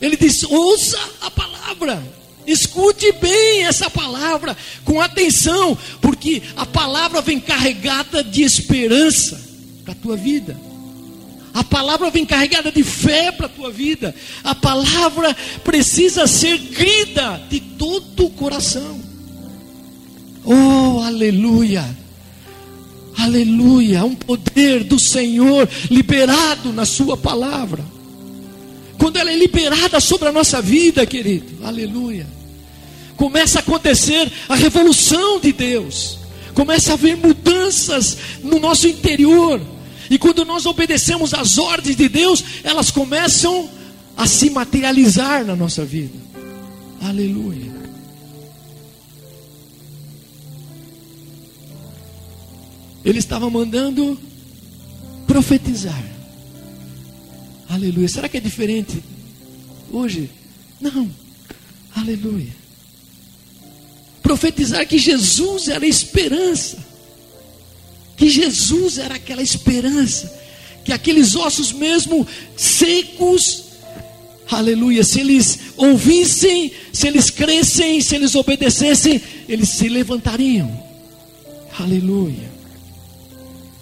Ele 0.00 0.16
diz: 0.16 0.44
ouça 0.44 0.98
a 1.20 1.30
palavra, 1.30 2.02
escute 2.46 3.10
bem 3.12 3.64
essa 3.64 3.90
palavra, 3.90 4.56
com 4.84 5.00
atenção, 5.00 5.76
porque 6.00 6.40
a 6.56 6.64
palavra 6.64 7.20
vem 7.20 7.40
carregada 7.40 8.22
de 8.22 8.42
esperança 8.42 9.40
para 9.84 9.92
a 9.92 9.96
tua 9.96 10.16
vida. 10.16 10.69
A 11.52 11.64
palavra 11.64 12.10
vem 12.10 12.24
carregada 12.24 12.70
de 12.70 12.82
fé 12.84 13.32
para 13.32 13.46
a 13.46 13.48
tua 13.48 13.70
vida. 13.70 14.14
A 14.44 14.54
palavra 14.54 15.36
precisa 15.64 16.26
ser 16.26 16.58
crida 16.58 17.42
de 17.50 17.60
todo 17.60 18.26
o 18.26 18.30
coração. 18.30 19.00
Oh, 20.44 21.00
aleluia! 21.04 21.84
Aleluia! 23.18 24.04
Um 24.04 24.14
poder 24.14 24.84
do 24.84 24.98
Senhor 24.98 25.68
liberado 25.90 26.72
na 26.72 26.84
Sua 26.84 27.16
palavra. 27.16 27.84
Quando 28.96 29.16
ela 29.16 29.30
é 29.30 29.36
liberada 29.36 29.98
sobre 29.98 30.28
a 30.28 30.32
nossa 30.32 30.62
vida, 30.62 31.04
querido, 31.04 31.64
aleluia. 31.64 32.26
Começa 33.16 33.58
a 33.58 33.60
acontecer 33.60 34.30
a 34.48 34.54
revolução 34.54 35.40
de 35.40 35.52
Deus. 35.52 36.18
Começa 36.54 36.92
a 36.92 36.94
haver 36.94 37.16
mudanças 37.16 38.16
no 38.42 38.60
nosso 38.60 38.86
interior 38.86 39.60
e 40.10 40.18
quando 40.18 40.44
nós 40.44 40.66
obedecemos 40.66 41.32
às 41.32 41.56
ordens 41.56 41.94
de 41.94 42.08
Deus, 42.08 42.42
elas 42.64 42.90
começam 42.90 43.70
a 44.16 44.26
se 44.26 44.50
materializar 44.50 45.44
na 45.44 45.54
nossa 45.54 45.84
vida. 45.84 46.18
Aleluia. 47.00 47.70
Ele 53.04 53.20
estava 53.20 53.48
mandando 53.48 54.18
profetizar. 55.28 56.04
Aleluia. 57.68 58.08
Será 58.08 58.28
que 58.28 58.36
é 58.36 58.40
diferente 58.40 59.00
hoje? 59.92 60.28
Não. 60.80 61.08
Aleluia. 61.94 62.52
Profetizar 64.20 64.84
que 64.88 64.98
Jesus 64.98 65.68
era 65.68 65.84
a 65.84 65.88
esperança 65.88 66.89
que 68.20 68.28
Jesus 68.28 68.98
era 68.98 69.14
aquela 69.14 69.42
esperança, 69.42 70.30
que 70.84 70.92
aqueles 70.92 71.34
ossos 71.34 71.72
mesmo 71.72 72.26
secos, 72.54 73.62
aleluia, 74.50 75.02
se 75.02 75.20
eles 75.20 75.58
ouvissem, 75.74 76.70
se 76.92 77.08
eles 77.08 77.30
crescem, 77.30 77.98
se 78.02 78.14
eles 78.14 78.34
obedecessem, 78.34 79.22
eles 79.48 79.70
se 79.70 79.88
levantariam, 79.88 80.70
aleluia. 81.78 82.50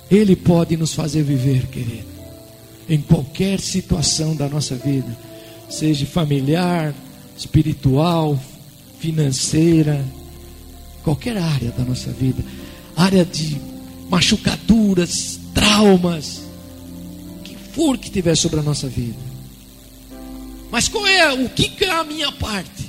Ele 0.09 0.37
pode 0.37 0.77
nos 0.77 0.95
fazer 0.95 1.25
viver, 1.25 1.67
querido, 1.67 2.07
em 2.89 3.01
qualquer 3.01 3.59
situação 3.59 4.37
da 4.37 4.49
nossa 4.49 4.77
vida, 4.77 5.19
seja 5.69 6.07
familiar, 6.07 6.95
espiritual, 7.37 8.41
financeira, 9.01 10.05
qualquer 11.03 11.37
área 11.39 11.73
da 11.73 11.83
nossa 11.83 12.13
vida, 12.13 12.45
área 12.97 13.25
de 13.25 13.68
machucaduras, 14.09 15.39
traumas, 15.55 16.43
que 17.45 17.57
for 17.73 17.99
que 17.99 18.11
tiver 18.11 18.37
sobre 18.37 18.61
a 18.61 18.63
nossa 18.63 18.89
vida. 18.89 19.19
Mas 20.71 20.89
qual 20.89 21.07
é 21.07 21.33
o 21.33 21.49
que 21.49 21.85
é 21.85 21.91
a 21.91 22.05
minha 22.05 22.31
parte? 22.33 22.89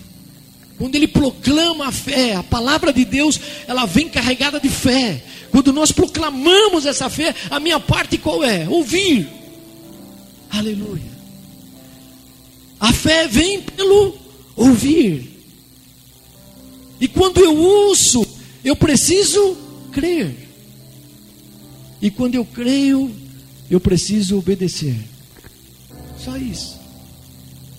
Quando 0.77 0.95
ele 0.95 1.07
proclama 1.07 1.87
a 1.87 1.91
fé, 1.91 2.35
a 2.35 2.43
palavra 2.43 2.93
de 2.93 3.03
Deus, 3.03 3.39
ela 3.67 3.85
vem 3.85 4.07
carregada 4.07 4.59
de 4.59 4.69
fé. 4.69 5.21
Quando 5.51 5.73
nós 5.73 5.91
proclamamos 5.91 6.85
essa 6.85 7.09
fé, 7.09 7.35
a 7.49 7.59
minha 7.59 7.79
parte 7.79 8.17
qual 8.17 8.43
é? 8.43 8.67
Ouvir. 8.67 9.27
Aleluia. 10.49 11.19
A 12.79 12.93
fé 12.93 13.27
vem 13.27 13.61
pelo 13.61 14.17
ouvir. 14.55 15.43
E 16.99 17.07
quando 17.07 17.39
eu 17.41 17.57
ouço, 17.57 18.25
eu 18.63 18.75
preciso 18.75 19.57
crer. 19.91 20.48
E 22.01 22.09
quando 22.09 22.35
eu 22.35 22.45
creio, 22.45 23.11
eu 23.69 23.79
preciso 23.79 24.37
obedecer. 24.37 24.95
Só 26.17 26.37
isso. 26.37 26.77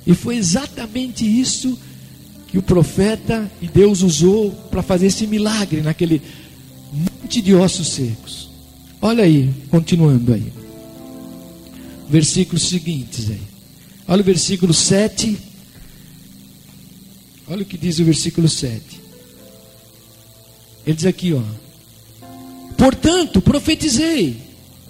E 0.07 0.15
foi 0.15 0.37
exatamente 0.37 1.25
isso 1.25 1.79
que 2.49 2.59
o 2.59 2.63
profeta 2.63 3.51
e 3.63 3.69
Deus 3.69 4.03
usou 4.03 4.51
para 4.71 4.83
fazer 4.83 5.07
esse 5.07 5.27
milagre 5.27 5.83
naquele 5.83 6.21
monte 6.93 7.41
de 7.41 7.55
ossos 7.55 7.93
secos. 7.93 8.51
Olha 9.01 9.25
aí, 9.25 9.51
continuando 9.71 10.35
aí. 10.35 10.53
Versículos 12.09 12.69
seguintes 12.69 13.31
aí. 13.31 13.41
Olha 14.09 14.21
o 14.21 14.25
versículo 14.25 14.75
7. 14.75 15.39
Olha 17.47 17.63
o 17.63 17.65
que 17.65 17.79
diz 17.79 17.99
o 17.99 18.05
versículo 18.05 18.49
7. 18.49 19.01
Ele 20.85 20.97
diz 20.97 21.07
aqui, 21.07 21.33
ó. 21.33 21.43
Portanto, 22.81 23.43
profetizei, 23.43 24.39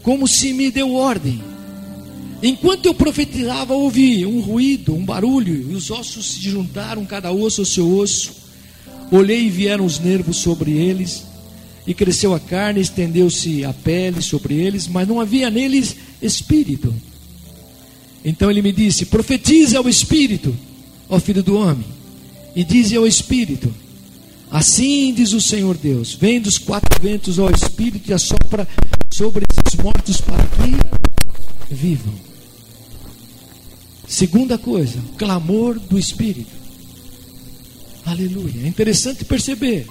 como 0.01 0.29
se 0.29 0.53
me 0.53 0.71
deu 0.71 0.95
ordem. 0.95 1.43
Enquanto 2.41 2.87
eu 2.87 2.95
profetizava, 2.95 3.75
ouvi 3.75 4.25
um 4.25 4.41
ruído, 4.41 4.95
um 4.95 5.05
barulho, 5.05 5.73
e 5.73 5.75
os 5.75 5.91
ossos 5.91 6.35
se 6.35 6.41
juntaram, 6.41 7.05
cada 7.05 7.33
osso 7.33 7.63
ao 7.63 7.65
seu 7.65 7.93
osso. 7.93 8.31
Olhei 9.11 9.47
e 9.47 9.51
vieram 9.51 9.85
os 9.85 9.99
nervos 9.99 10.37
sobre 10.37 10.71
eles, 10.71 11.25
e 11.85 11.93
cresceu 11.93 12.33
a 12.33 12.39
carne, 12.39 12.81
estendeu-se 12.81 13.65
a 13.65 13.73
pele 13.73 14.23
sobre 14.23 14.55
eles, 14.55 14.87
mas 14.87 15.09
não 15.09 15.21
havia 15.21 15.51
neles 15.51 15.97
espírito. 16.23 16.95
Então 18.25 18.49
ele 18.49 18.63
me 18.63 18.71
disse: 18.71 19.07
Profetize 19.07 19.77
ao 19.77 19.89
espírito, 19.89 20.57
ó 21.09 21.19
filho 21.19 21.43
do 21.43 21.57
homem, 21.57 21.87
e 22.55 22.63
dize 22.63 22.95
ao 22.95 23.05
espírito: 23.05 23.75
Assim 24.51 25.15
diz 25.15 25.33
o 25.33 25.41
Senhor 25.41 25.77
Deus: 25.77 26.15
Vem 26.15 26.41
dos 26.41 26.59
quatro 26.59 27.01
ventos 27.01 27.39
ao 27.39 27.51
espírito 27.51 28.11
e 28.11 28.15
assopra 28.15 28.67
sobre 29.13 29.45
esses 29.51 29.81
mortos 29.81 30.21
para 30.21 30.45
que 30.45 31.75
vivam. 31.75 32.15
Segunda 34.09 34.59
coisa, 34.59 34.99
clamor 35.17 35.79
do 35.79 35.99
espírito. 35.99 36.51
Aleluia. 38.05 38.65
É 38.65 38.67
interessante 38.67 39.25
perceber 39.25 39.87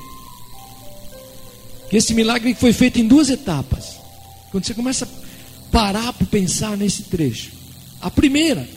que 1.89 1.95
esse 1.95 2.13
milagre 2.13 2.53
foi 2.53 2.73
feito 2.73 2.99
em 2.99 3.07
duas 3.07 3.29
etapas. 3.29 3.95
Quando 4.51 4.65
você 4.65 4.73
começa 4.73 5.05
a 5.05 5.71
parar 5.71 6.11
para 6.13 6.27
pensar 6.27 6.75
nesse 6.75 7.03
trecho. 7.03 7.51
A 8.01 8.11
primeira, 8.11 8.67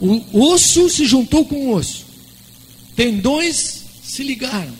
o 0.00 0.40
osso 0.52 0.88
se 0.88 1.04
juntou 1.06 1.44
com 1.44 1.66
o 1.66 1.74
osso, 1.74 2.04
tendões 2.96 3.84
se 4.02 4.22
ligaram, 4.22 4.72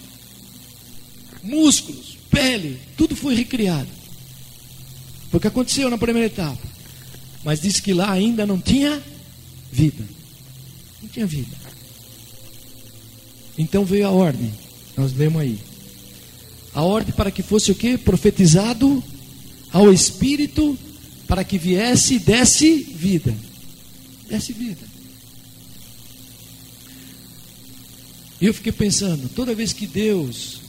músculos, 1.45 2.17
pele, 2.31 2.81
tudo 2.97 3.15
foi 3.15 3.35
recriado. 3.35 3.89
Foi 5.31 5.39
o 5.39 5.41
que 5.41 5.49
aconteceu 5.49 5.91
na 5.91 5.99
primeira 5.99 6.27
etapa. 6.27 6.67
Mas 7.45 7.61
disse 7.61 7.83
que 7.83 7.93
lá 7.93 8.11
ainda 8.11 8.47
não 8.47 8.59
tinha 8.59 9.03
vida. 9.71 10.05
Não 11.03 11.09
tinha 11.09 11.27
vida. 11.27 11.55
Então 13.59 13.85
veio 13.85 14.07
a 14.07 14.11
ordem. 14.11 14.53
Nós 14.97 15.13
lemos 15.13 15.43
aí. 15.43 15.59
A 16.75 16.83
ordem 16.83 17.15
para 17.15 17.31
que 17.31 17.43
fosse 17.43 17.71
o 17.71 17.75
que? 17.75 17.99
Profetizado 17.99 19.03
ao 19.73 19.93
Espírito 19.93 20.79
para 21.27 21.45
que 21.45 21.59
viesse 21.59 22.15
e 22.15 22.19
desse 22.19 22.77
vida. 22.77 23.35
Desse 24.29 24.53
vida. 24.53 24.95
E 28.41 28.47
eu 28.47 28.55
fiquei 28.55 28.73
pensando, 28.73 29.29
toda 29.29 29.55
vez 29.55 29.73
que 29.73 29.87
Deus, 29.87 30.61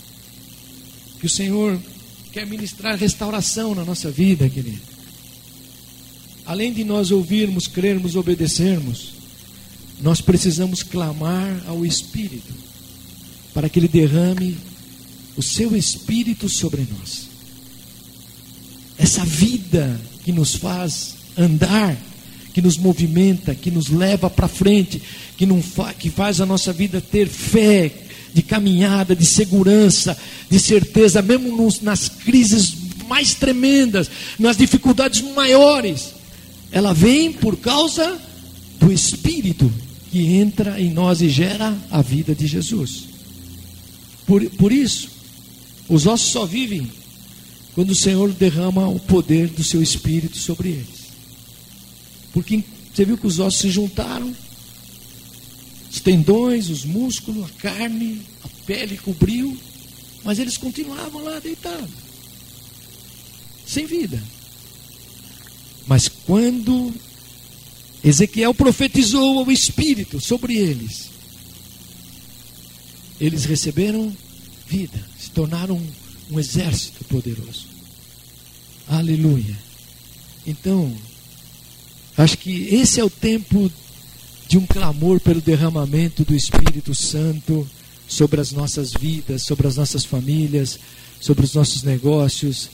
que 1.26 1.28
o 1.28 1.36
Senhor 1.36 1.82
quer 2.32 2.46
ministrar 2.46 2.96
restauração 2.96 3.74
na 3.74 3.84
nossa 3.84 4.12
vida, 4.12 4.48
querido. 4.48 4.80
Além 6.46 6.72
de 6.72 6.84
nós 6.84 7.10
ouvirmos, 7.10 7.66
crermos, 7.66 8.16
obedecermos, 8.16 9.14
nós 10.00 10.22
precisamos 10.22 10.84
clamar 10.84 11.64
ao 11.66 11.84
Espírito 11.84 12.54
para 13.56 13.68
que 13.68 13.80
Ele 13.80 13.88
derrame 13.88 14.56
o 15.36 15.42
seu 15.42 15.76
Espírito 15.76 16.48
sobre 16.48 16.88
nós. 16.96 17.28
Essa 18.96 19.26
vida 19.26 20.00
que 20.24 20.32
nos 20.32 20.54
faz 20.54 21.16
andar, 21.36 21.98
que 22.54 22.62
nos 22.62 22.78
movimenta, 22.78 23.56
que 23.56 23.72
nos 23.72 23.90
leva 23.90 24.30
para 24.30 24.48
frente, 24.48 25.02
que, 25.36 25.48
não 25.48 25.60
fa 25.60 25.92
que 25.92 26.12
faz 26.12 26.40
a 26.40 26.46
nossa 26.46 26.72
vida 26.72 27.02
ter 27.02 27.28
fé, 27.28 27.92
de 28.36 28.42
caminhada, 28.42 29.16
de 29.16 29.26
segurança, 29.26 30.18
de 30.50 30.60
certeza, 30.60 31.22
mesmo 31.22 31.56
nos, 31.56 31.80
nas 31.80 32.10
crises 32.10 32.74
mais 33.08 33.34
tremendas, 33.34 34.12
nas 34.38 34.58
dificuldades 34.58 35.22
maiores, 35.34 36.12
ela 36.70 36.94
vem 36.94 37.32
por 37.32 37.56
causa 37.56 38.20
do 38.78 38.92
Espírito 38.92 39.72
que 40.12 40.36
entra 40.36 40.82
em 40.82 40.92
nós 40.92 41.22
e 41.22 41.30
gera 41.30 41.74
a 41.90 42.02
vida 42.02 42.36
de 42.36 42.46
Jesus. 42.46 43.06
Por, 44.26 44.44
por 44.52 44.70
isso, 44.70 45.08
os 45.88 46.06
ossos 46.06 46.28
só 46.28 46.46
vivem 46.46 46.92
quando 47.74 47.92
o 47.92 47.96
Senhor 47.96 48.34
derrama 48.34 48.86
o 48.90 49.00
poder 49.00 49.48
do 49.48 49.64
seu 49.64 49.82
espírito 49.82 50.38
sobre 50.38 50.70
eles. 50.70 51.06
Porque 52.34 52.62
você 52.94 53.06
viu 53.06 53.18
que 53.18 53.28
os 53.28 53.40
ossos 53.40 53.62
se 53.62 53.70
juntaram, 53.70 54.34
os 55.96 56.02
tendões, 56.02 56.70
os 56.70 56.84
músculos, 56.84 57.46
a 57.46 57.50
carne, 57.62 58.22
a 58.44 58.50
pele 58.66 58.98
cobriu, 58.98 59.58
mas 60.26 60.40
eles 60.40 60.58
continuavam 60.58 61.24
lá 61.24 61.40
deitados, 61.40 61.90
sem 63.66 63.86
vida. 63.86 64.22
Mas 65.88 66.10
quando 66.10 66.94
Ezequiel 68.04 68.54
profetizou 68.54 69.40
ao 69.40 69.50
Espírito 69.50 70.20
sobre 70.20 70.58
eles, 70.58 71.12
eles 73.22 73.46
receberam 73.46 74.14
vida, 74.68 75.02
se 75.18 75.30
tornaram 75.30 75.82
um 76.30 76.38
exército 76.38 77.06
poderoso. 77.06 77.68
Aleluia. 78.86 79.58
Então, 80.46 80.94
acho 82.18 82.38
que 82.38 82.76
esse 82.76 83.00
é 83.00 83.04
o 83.04 83.10
tempo 83.10 83.72
de 84.48 84.58
um 84.58 84.66
clamor 84.66 85.20
pelo 85.20 85.42
derramamento 85.42 86.24
do 86.24 86.36
Espírito 86.36 86.94
Santo 86.94 87.68
sobre 88.08 88.40
as 88.40 88.52
nossas 88.52 88.94
vidas, 88.94 89.44
sobre 89.44 89.68
as 89.68 89.76
nossas 89.76 90.06
famílias, 90.06 90.80
sobre 91.20 91.46
os 91.46 91.54
nossos 91.54 91.84
negócios, 91.84 92.70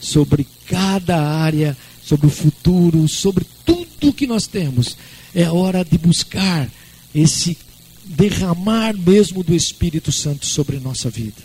sobre 0.00 0.46
cada 0.66 1.20
área, 1.20 1.76
sobre 2.02 2.26
o 2.26 2.30
futuro, 2.30 3.08
sobre 3.08 3.44
tudo 3.64 4.12
que 4.12 4.26
nós 4.26 4.46
temos. 4.46 4.96
É 5.34 5.50
hora 5.50 5.84
de 5.84 5.98
buscar 5.98 6.70
esse 7.14 7.58
derramar 8.04 8.96
mesmo 8.96 9.42
do 9.42 9.54
Espírito 9.54 10.12
Santo 10.12 10.46
sobre 10.46 10.78
nossa 10.78 11.10
vida. 11.10 11.42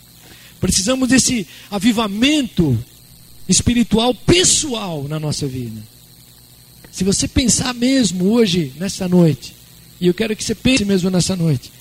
Precisamos 0.60 1.10
desse 1.10 1.48
avivamento 1.72 2.78
espiritual 3.50 4.14
pessoal 4.14 5.08
na 5.08 5.20
nossa 5.20 5.48
vida. 5.48 5.82
Se 6.92 7.04
você 7.04 7.28
pensar 7.28 7.74
mesmo 7.74 8.32
hoje, 8.32 8.72
nessa 8.78 9.08
noite, 9.08 9.56
e 10.02 10.08
eu 10.08 10.16
quero 10.16 10.36
que 10.36 10.44
você 10.44 10.56
pense 10.56 10.84
mesmo 10.84 11.12
nessa 11.12 11.36
noite, 11.36 11.72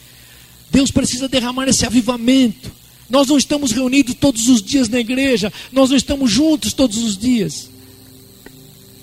Deus 0.70 0.90
precisa 0.90 1.26
derramar 1.26 1.66
esse 1.68 1.86
avivamento. 1.86 2.70
Nós 3.08 3.26
não 3.26 3.38
estamos 3.38 3.72
reunidos 3.72 4.14
todos 4.14 4.46
os 4.46 4.62
dias 4.62 4.90
na 4.90 5.00
igreja, 5.00 5.50
nós 5.72 5.88
não 5.88 5.96
estamos 5.96 6.30
juntos 6.30 6.74
todos 6.74 6.98
os 6.98 7.16
dias. 7.16 7.70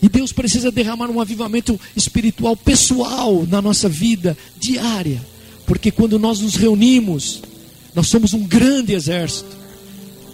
E 0.03 0.07
Deus 0.07 0.31
precisa 0.31 0.71
derramar 0.71 1.09
um 1.09 1.19
avivamento 1.19 1.79
espiritual 1.95 2.55
pessoal 2.55 3.43
na 3.49 3.59
nossa 3.59 3.89
vida 3.89 4.37
diária, 4.59 5.19
porque 5.65 5.89
quando 5.89 6.19
nós 6.19 6.39
nos 6.39 6.55
reunimos, 6.55 7.41
nós 7.95 8.07
somos 8.07 8.33
um 8.33 8.43
grande 8.43 8.93
exército. 8.93 9.57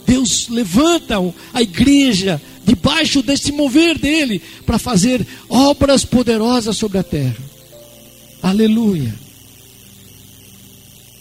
Deus 0.05 0.49
levanta 0.49 1.15
a 1.53 1.61
igreja 1.61 2.39
debaixo 2.65 3.23
desse 3.23 3.53
mover 3.53 3.97
dele 3.97 4.41
para 4.65 4.77
fazer 4.77 5.25
obras 5.47 6.03
poderosas 6.03 6.75
sobre 6.75 6.97
a 6.97 7.03
terra. 7.03 7.52
Aleluia. 8.43 9.15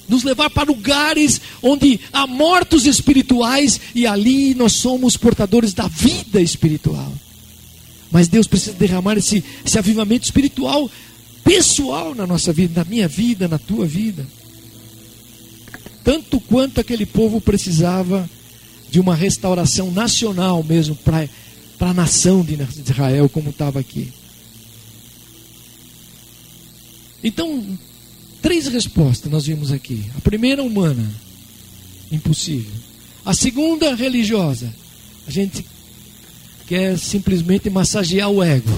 Nos 0.08 0.24
levar 0.24 0.50
para 0.50 0.64
lugares 0.64 1.40
onde 1.62 2.00
há 2.12 2.26
mortos 2.26 2.85
espirituais 2.85 3.80
e 3.94 4.04
ali 4.08 4.54
nós 4.54 4.72
somos 4.72 5.16
portadores 5.16 5.72
da 5.72 5.87
vida 5.87 6.40
espiritual. 6.40 7.12
Mas 8.11 8.26
Deus 8.26 8.48
precisa 8.48 8.76
derramar 8.76 9.16
esse, 9.16 9.42
esse 9.64 9.78
avivamento 9.78 10.24
espiritual, 10.24 10.90
pessoal 11.44 12.12
na 12.12 12.26
nossa 12.26 12.52
vida, 12.52 12.80
na 12.80 12.90
minha 12.90 13.06
vida, 13.06 13.46
na 13.46 13.58
tua 13.58 13.87
vida. 13.87 14.26
Tanto 16.02 16.40
quanto 16.40 16.80
aquele 16.80 17.06
povo 17.06 17.40
precisava 17.40 18.28
de 18.90 18.98
uma 18.98 19.14
restauração 19.14 19.92
nacional 19.92 20.62
mesmo 20.64 20.96
para 20.96 21.28
a 21.80 21.94
nação 21.94 22.42
de 22.44 22.58
Israel, 22.85 23.28
como 23.28 23.50
estava 23.50 23.78
aqui. 23.78 24.12
Então, 27.22 27.78
três 28.40 28.66
respostas 28.68 29.30
nós 29.30 29.46
vimos 29.46 29.70
aqui. 29.70 30.04
A 30.16 30.20
primeira, 30.20 30.62
humana, 30.62 31.08
impossível. 32.11 32.72
A 33.24 33.32
segunda, 33.35 33.94
religiosa. 33.94 34.72
A 35.26 35.30
gente 35.30 35.64
quer 36.66 36.98
simplesmente 36.98 37.70
massagear 37.70 38.30
o 38.30 38.42
ego. 38.42 38.70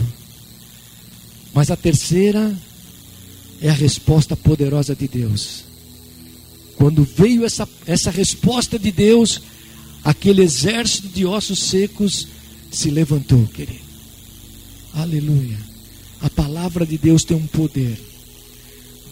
Mas 1.55 1.71
a 1.71 1.77
terceira 1.77 2.55
é 3.61 3.71
a 3.71 3.73
resposta 3.73 4.37
poderosa 4.37 4.95
de 4.95 5.09
Deus. 5.09 5.65
Quando 6.77 7.05
veio 7.05 7.45
essa, 7.45 7.69
essa 7.87 8.11
resposta 8.11 8.79
de 8.79 8.91
Deus, 8.91 9.41
aquele 10.03 10.43
exército 10.43 11.09
de 11.09 11.25
ossos 11.25 11.61
secos 11.61 12.29
se 12.71 12.91
levantou, 12.91 13.47
querido. 13.47 13.85
Aleluia. 14.93 15.59
A 16.21 16.29
palavra 16.29 16.85
de 16.85 16.99
Deus 16.99 17.25
tem 17.25 17.37
um 17.37 17.47
poder. 17.47 18.14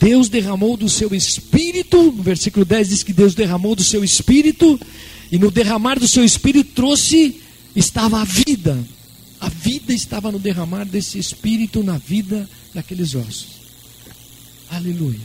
Deus 0.03 0.29
derramou 0.29 0.77
do 0.77 0.88
seu 0.88 1.15
espírito, 1.15 2.11
no 2.11 2.25
versículo 2.25 2.65
10 2.65 2.88
diz 2.88 3.03
que 3.05 3.12
Deus 3.12 3.37
derramou 3.37 3.77
do 3.77 3.85
seu 3.85 4.03
espírito, 4.03 4.79
e 5.31 5.38
no 5.38 5.49
derramar 5.49 5.97
do 6.01 6.09
seu 6.09 6.25
espírito 6.25 6.73
trouxe, 6.75 7.41
estava 7.77 8.21
a 8.21 8.25
vida. 8.25 8.85
A 9.41 9.49
vida 9.49 9.93
estava 9.93 10.33
no 10.33 10.41
derramar 10.41 10.85
desse 10.87 11.21
espírito 11.21 11.85
na 11.85 11.99
vida 11.99 12.51
daqueles 12.75 13.15
ossos. 13.15 13.47
Aleluia. 14.69 15.21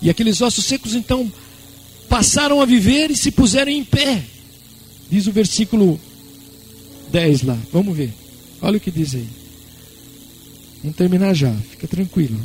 E 0.00 0.08
aqueles 0.08 0.40
ossos 0.40 0.64
secos 0.64 0.94
então 0.94 1.30
passaram 2.08 2.58
a 2.58 2.64
viver 2.64 3.10
e 3.10 3.16
se 3.16 3.30
puseram 3.30 3.70
em 3.70 3.84
pé. 3.84 4.24
Diz 5.10 5.26
o 5.26 5.32
versículo 5.32 6.00
10 7.10 7.42
lá. 7.42 7.58
Vamos 7.70 7.94
ver. 7.94 8.14
Olha 8.62 8.78
o 8.78 8.80
que 8.80 8.90
diz 8.90 9.14
aí. 9.14 9.28
Vamos 10.82 10.96
terminar 10.96 11.34
já, 11.34 11.52
fica 11.70 11.86
tranquilo. 11.86 12.40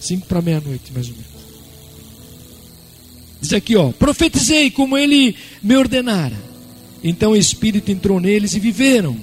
Cinco 0.00 0.26
para 0.26 0.40
meia-noite, 0.40 0.92
mais 0.92 1.08
ou 1.08 1.12
menos. 1.12 1.30
Diz 3.40 3.52
aqui, 3.52 3.76
ó. 3.76 3.92
Profetizei 3.92 4.70
como 4.70 4.96
ele 4.96 5.36
me 5.62 5.76
ordenara. 5.76 6.36
Então 7.02 7.32
o 7.32 7.36
Espírito 7.36 7.90
entrou 7.90 8.18
neles 8.18 8.54
e 8.54 8.60
viveram. 8.60 9.16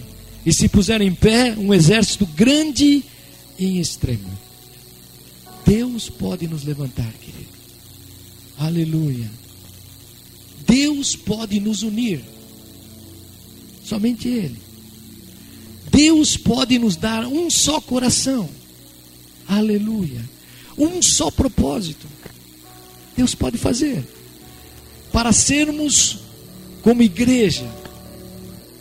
E 0.46 0.54
se 0.54 0.70
puseram 0.70 1.06
em 1.06 1.14
pé 1.14 1.56
um 1.58 1.74
exército 1.74 2.26
grande 2.26 3.04
e 3.60 3.66
em 3.66 3.80
extremo. 3.80 4.30
Deus 5.66 6.10
pode 6.10 6.48
nos 6.48 6.64
levantar, 6.64 7.12
querido. 7.14 7.50
Aleluia. 8.58 9.30
Deus 10.66 11.16
pode 11.16 11.60
nos 11.60 11.84
unir. 11.84 12.22
Somente 13.84 14.28
Ele. 14.28 14.58
Deus 15.92 16.38
pode 16.38 16.78
nos 16.80 16.96
dar 16.96 17.26
um 17.26 17.50
só 17.50 17.82
coração. 17.82 18.50
Aleluia. 19.48 20.37
Um 20.78 21.02
só 21.02 21.32
propósito. 21.32 22.08
Deus 23.16 23.34
pode 23.34 23.58
fazer. 23.58 24.04
Para 25.12 25.32
sermos 25.32 26.20
como 26.84 27.02
igreja, 27.02 27.68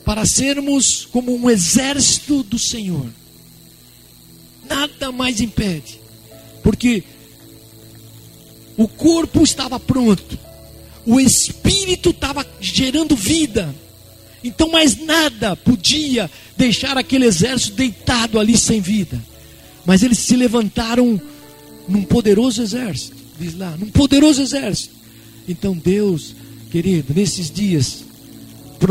para 0.05 0.27
sermos 0.27 1.07
como 1.07 1.35
um 1.35 1.49
exército 1.49 2.43
do 2.43 2.59
Senhor. 2.59 3.07
Nada 4.69 5.11
mais 5.11 5.41
impede. 5.41 6.01
Porque 6.63 7.03
o 8.77 8.87
corpo 8.87 9.43
estava 9.43 9.81
pronto, 9.81 10.39
o 11.07 11.19
espírito 11.19 12.11
estava 12.11 12.47
gerando 12.61 13.17
vida. 13.17 13.75
Então, 14.45 14.69
mais 14.71 14.97
nada 14.97 15.57
podia 15.57 16.31
deixar 16.57 16.97
aquele 16.99 17.25
exército 17.25 17.77
deitado 17.77 18.39
ali 18.39 18.57
sem 18.57 18.81
vida. 18.81 19.21
Mas 19.85 20.03
eles 20.03 20.19
se 20.19 20.37
levantaram 20.37 21.21
num 21.89 22.03
poderoso 22.03 22.63
exército, 22.63 23.17
diz 23.39 23.57
lá, 23.57 23.77
num 23.77 23.89
poderoso 23.89 24.43
exército. 24.43 24.95
Então, 25.49 25.77
Deus, 25.77 26.35
querido, 26.71 27.15
nesses 27.15 27.51
dias, 27.51 28.05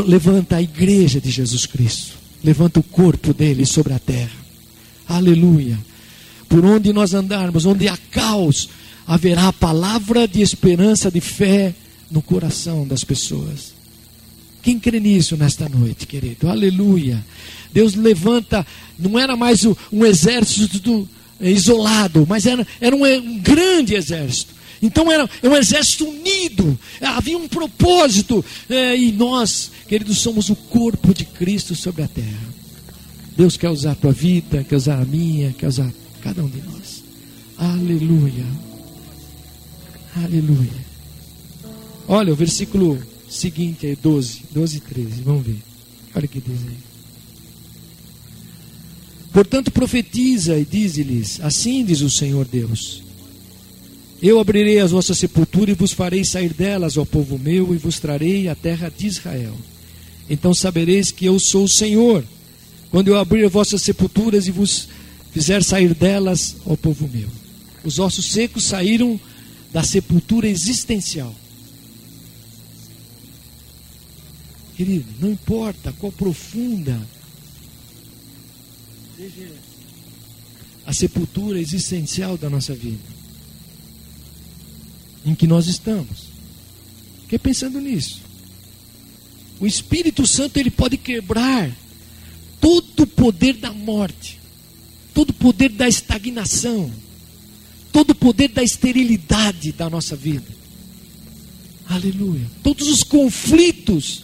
levanta 0.05 0.57
a 0.57 0.61
igreja 0.61 1.19
de 1.19 1.29
Jesus 1.29 1.65
Cristo, 1.65 2.13
levanta 2.43 2.79
o 2.79 2.83
corpo 2.83 3.33
dele 3.33 3.65
sobre 3.65 3.93
a 3.93 3.99
terra. 3.99 4.45
Aleluia. 5.07 5.77
Por 6.47 6.63
onde 6.65 6.93
nós 6.93 7.13
andarmos, 7.13 7.65
onde 7.65 7.87
há 7.87 7.97
caos, 8.11 8.69
haverá 9.05 9.47
a 9.47 9.53
palavra 9.53 10.27
de 10.27 10.41
esperança, 10.41 11.11
de 11.11 11.21
fé 11.21 11.73
no 12.09 12.21
coração 12.21 12.87
das 12.87 13.03
pessoas. 13.03 13.73
Quem 14.61 14.79
crê 14.79 14.99
nisso 14.99 15.37
nesta 15.37 15.69
noite, 15.69 16.07
querido? 16.07 16.49
Aleluia. 16.49 17.23
Deus 17.71 17.93
levanta, 17.93 18.65
não 18.97 19.19
era 19.19 19.35
mais 19.35 19.63
um 19.91 20.05
exército 20.05 21.07
isolado, 21.39 22.25
mas 22.27 22.45
era, 22.45 22.65
era 22.79 22.95
um, 22.95 23.03
um 23.03 23.39
grande 23.39 23.95
exército. 23.95 24.53
Então 24.81 25.11
era 25.11 25.27
um 25.43 25.55
exército 25.55 26.07
unido, 26.07 26.77
havia 27.01 27.37
um 27.37 27.47
propósito, 27.47 28.43
é, 28.69 28.95
e 28.95 29.11
nós, 29.11 29.71
queridos, 29.87 30.19
somos 30.19 30.49
o 30.49 30.55
corpo 30.55 31.13
de 31.13 31.25
Cristo 31.25 31.75
sobre 31.75 32.03
a 32.03 32.07
terra. 32.07 32.55
Deus 33.35 33.57
quer 33.57 33.69
usar 33.69 33.91
a 33.91 33.95
tua 33.95 34.11
vida, 34.11 34.63
quer 34.63 34.75
usar 34.75 35.01
a 35.01 35.05
minha, 35.05 35.53
quer 35.53 35.67
usar 35.67 35.91
cada 36.21 36.43
um 36.43 36.49
de 36.49 36.61
nós. 36.61 37.03
Aleluia. 37.57 38.45
Aleluia. 40.15 40.85
Olha 42.07 42.31
o 42.31 42.35
versículo 42.35 43.01
seguinte 43.29 43.87
aí, 43.87 43.95
12, 43.95 44.43
12 44.51 44.77
e 44.77 44.79
13. 44.79 45.21
Vamos 45.23 45.45
ver. 45.45 45.57
Olha 46.15 46.25
o 46.25 46.29
que 46.29 46.39
diz 46.39 46.61
aí. 46.61 46.94
Portanto, 49.35 49.69
profetiza 49.69 50.57
e 50.57 50.63
dize-lhes: 50.63 51.41
Assim 51.41 51.83
diz 51.83 51.99
o 51.99 52.09
Senhor 52.09 52.45
Deus: 52.45 53.03
Eu 54.23 54.39
abrirei 54.39 54.79
as 54.79 54.91
vossas 54.91 55.17
sepulturas 55.17 55.75
e 55.75 55.77
vos 55.77 55.91
farei 55.91 56.23
sair 56.23 56.53
delas, 56.53 56.95
ó 56.95 57.03
povo 57.03 57.37
meu, 57.37 57.75
e 57.75 57.77
vos 57.77 57.99
trarei 57.99 58.47
a 58.47 58.55
terra 58.55 58.89
de 58.89 59.07
Israel. 59.07 59.53
Então 60.29 60.55
sabereis 60.55 61.11
que 61.11 61.25
eu 61.25 61.37
sou 61.37 61.65
o 61.65 61.69
Senhor, 61.69 62.23
quando 62.89 63.09
eu 63.09 63.19
abrir 63.19 63.43
as 63.43 63.51
vossas 63.51 63.81
sepulturas 63.81 64.47
e 64.47 64.51
vos 64.51 64.87
fizer 65.33 65.61
sair 65.61 65.93
delas, 65.93 66.55
ó 66.65 66.77
povo 66.77 67.05
meu. 67.13 67.27
Os 67.83 67.99
ossos 67.99 68.31
secos 68.31 68.63
saíram 68.63 69.19
da 69.73 69.83
sepultura 69.83 70.47
existencial. 70.47 71.35
Querido, 74.77 75.07
não 75.19 75.31
importa 75.31 75.93
qual 75.99 76.13
profunda 76.13 76.97
a 80.85 80.93
sepultura 80.93 81.59
existencial 81.59 82.37
da 82.37 82.49
nossa 82.49 82.73
vida, 82.73 83.03
em 85.25 85.33
que 85.33 85.47
nós 85.47 85.67
estamos. 85.67 86.29
Fiquei 87.21 87.39
pensando 87.39 87.81
nisso. 87.81 88.21
O 89.59 89.65
Espírito 89.65 90.27
Santo 90.27 90.57
ele 90.57 90.69
pode 90.69 90.97
quebrar 90.97 91.71
todo 92.61 93.03
o 93.03 93.07
poder 93.07 93.53
da 93.53 93.71
morte, 93.71 94.39
todo 95.13 95.31
o 95.31 95.33
poder 95.33 95.69
da 95.69 95.87
estagnação, 95.87 96.91
todo 97.91 98.11
o 98.11 98.15
poder 98.15 98.49
da 98.49 98.61
esterilidade 98.61 99.71
da 99.71 99.89
nossa 99.89 100.15
vida. 100.15 100.53
Aleluia. 101.87 102.45
Todos 102.61 102.87
os 102.87 103.03
conflitos, 103.03 104.23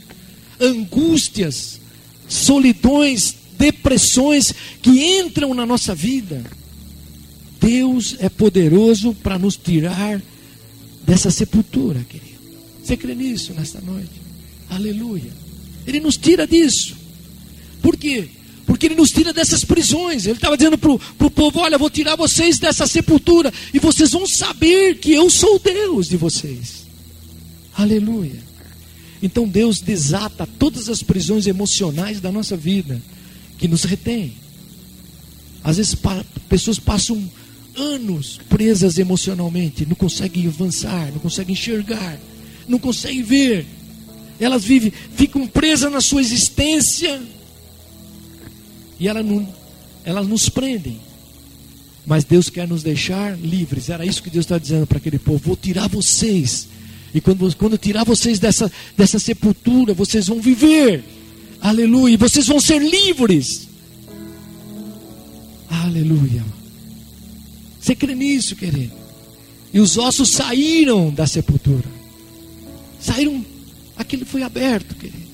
angústias, 0.59 1.79
solidões, 2.27 3.35
depressões 3.61 4.53
que 4.81 5.19
entram 5.19 5.53
na 5.53 5.67
nossa 5.67 5.93
vida. 5.93 6.43
Deus 7.59 8.15
é 8.19 8.27
poderoso 8.27 9.13
para 9.13 9.37
nos 9.37 9.55
tirar 9.55 10.19
dessa 11.03 11.29
sepultura, 11.29 12.03
querido. 12.09 12.41
Você 12.83 12.97
crê 12.97 13.13
nisso 13.13 13.53
nesta 13.53 13.79
noite? 13.79 14.19
Aleluia. 14.67 15.31
Ele 15.85 15.99
nos 15.99 16.17
tira 16.17 16.47
disso. 16.47 16.97
Por 17.81 17.95
quê? 17.95 18.27
porque 18.63 18.85
Ele 18.85 18.95
nos 18.95 19.09
tira 19.09 19.33
dessas 19.33 19.65
prisões. 19.65 20.25
Ele 20.25 20.35
estava 20.35 20.55
dizendo 20.55 20.77
para 20.77 20.93
o 20.93 21.31
povo: 21.31 21.59
Olha, 21.59 21.77
vou 21.77 21.89
tirar 21.89 22.15
vocês 22.15 22.57
dessa 22.57 22.87
sepultura, 22.87 23.53
e 23.73 23.79
vocês 23.79 24.11
vão 24.11 24.25
saber 24.25 24.95
que 24.95 25.11
eu 25.11 25.29
sou 25.29 25.59
Deus 25.59 26.07
de 26.07 26.15
vocês. 26.15 26.85
Aleluia. 27.73 28.39
Então 29.21 29.47
Deus 29.47 29.81
desata 29.81 30.47
todas 30.57 30.87
as 30.89 31.03
prisões 31.03 31.47
emocionais 31.47 32.21
da 32.21 32.31
nossa 32.31 32.55
vida 32.55 33.01
que 33.61 33.67
nos 33.67 33.83
retém. 33.83 34.33
Às 35.63 35.77
vezes 35.77 35.95
pessoas 36.49 36.79
passam 36.79 37.23
anos 37.77 38.39
presas 38.49 38.97
emocionalmente, 38.97 39.85
não 39.85 39.95
conseguem 39.95 40.47
avançar, 40.47 41.11
não 41.11 41.19
conseguem 41.19 41.53
enxergar, 41.53 42.19
não 42.67 42.79
conseguem 42.79 43.21
ver. 43.21 43.67
Elas 44.39 44.63
vivem, 44.63 44.91
ficam 45.15 45.45
presas 45.45 45.91
na 45.91 46.01
sua 46.01 46.19
existência 46.19 47.21
E 48.99 49.07
ela 49.07 49.21
não, 49.21 49.47
elas 50.03 50.27
nos 50.27 50.49
prendem. 50.49 50.99
Mas 52.03 52.23
Deus 52.23 52.49
quer 52.49 52.67
nos 52.67 52.81
deixar 52.81 53.37
livres. 53.37 53.89
Era 53.89 54.03
isso 54.03 54.23
que 54.23 54.31
Deus 54.31 54.45
está 54.45 54.57
dizendo 54.57 54.87
para 54.87 54.97
aquele 54.97 55.19
povo: 55.19 55.37
vou 55.37 55.55
tirar 55.55 55.87
vocês. 55.87 56.67
E 57.13 57.21
quando, 57.21 57.55
quando 57.55 57.77
tirar 57.77 58.03
vocês 58.03 58.39
dessa, 58.39 58.71
dessa 58.97 59.19
sepultura, 59.19 59.93
vocês 59.93 60.27
vão 60.27 60.41
viver. 60.41 61.03
Aleluia. 61.61 62.17
Vocês 62.17 62.47
vão 62.47 62.59
ser 62.59 62.81
livres. 62.81 63.67
Aleluia. 65.69 66.43
Você 67.79 67.95
crê 67.95 68.15
nisso, 68.15 68.55
querido? 68.55 68.93
E 69.73 69.79
os 69.79 69.97
ossos 69.97 70.29
saíram 70.29 71.09
da 71.11 71.25
sepultura. 71.25 71.87
Saíram, 72.99 73.45
aquilo 73.95 74.25
foi 74.25 74.43
aberto, 74.43 74.95
querido. 74.95 75.31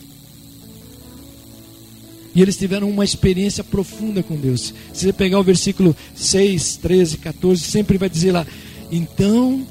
E 2.35 2.41
eles 2.41 2.55
tiveram 2.55 2.89
uma 2.89 3.03
experiência 3.03 3.63
profunda 3.63 4.21
com 4.21 4.35
Deus. 4.35 4.73
Se 4.93 5.05
você 5.05 5.13
pegar 5.13 5.39
o 5.39 5.43
versículo 5.43 5.95
6, 6.15 6.77
13, 6.77 7.17
14, 7.17 7.63
sempre 7.63 7.97
vai 7.97 8.09
dizer 8.09 8.31
lá: 8.31 8.45
Então 8.91 9.65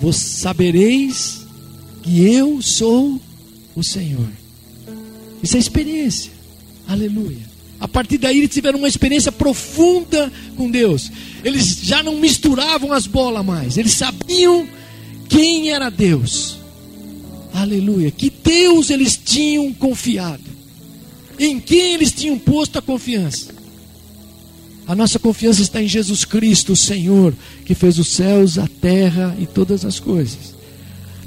vos 0.00 0.16
sabereis 0.16 1.46
que 2.02 2.24
eu 2.24 2.60
sou 2.60 3.20
o 3.74 3.84
Senhor. 3.84 4.28
Isso 5.42 5.56
é 5.56 5.60
experiência. 5.60 6.32
Aleluia. 6.86 7.56
A 7.78 7.86
partir 7.86 8.18
daí 8.18 8.38
eles 8.38 8.50
tiveram 8.50 8.78
uma 8.78 8.88
experiência 8.88 9.30
profunda 9.30 10.32
com 10.56 10.70
Deus. 10.70 11.10
Eles 11.44 11.78
já 11.82 12.02
não 12.02 12.16
misturavam 12.16 12.92
as 12.92 13.06
bolas 13.06 13.44
mais. 13.44 13.76
Eles 13.76 13.92
sabiam 13.92 14.66
quem 15.28 15.70
era 15.70 15.90
Deus. 15.90 16.58
Aleluia. 17.52 18.10
Que 18.10 18.30
Deus 18.30 18.90
eles 18.90 19.18
tinham 19.22 19.72
confiado. 19.72 20.44
Em 21.38 21.60
quem 21.60 21.94
eles 21.94 22.12
tinham 22.12 22.38
posto 22.38 22.78
a 22.78 22.82
confiança. 22.82 23.54
A 24.86 24.94
nossa 24.94 25.18
confiança 25.18 25.60
está 25.60 25.82
em 25.82 25.88
Jesus 25.88 26.24
Cristo, 26.24 26.72
o 26.72 26.76
Senhor, 26.76 27.34
que 27.64 27.74
fez 27.74 27.98
os 27.98 28.08
céus, 28.08 28.56
a 28.56 28.68
terra 28.68 29.36
e 29.38 29.44
todas 29.44 29.84
as 29.84 29.98
coisas. 29.98 30.55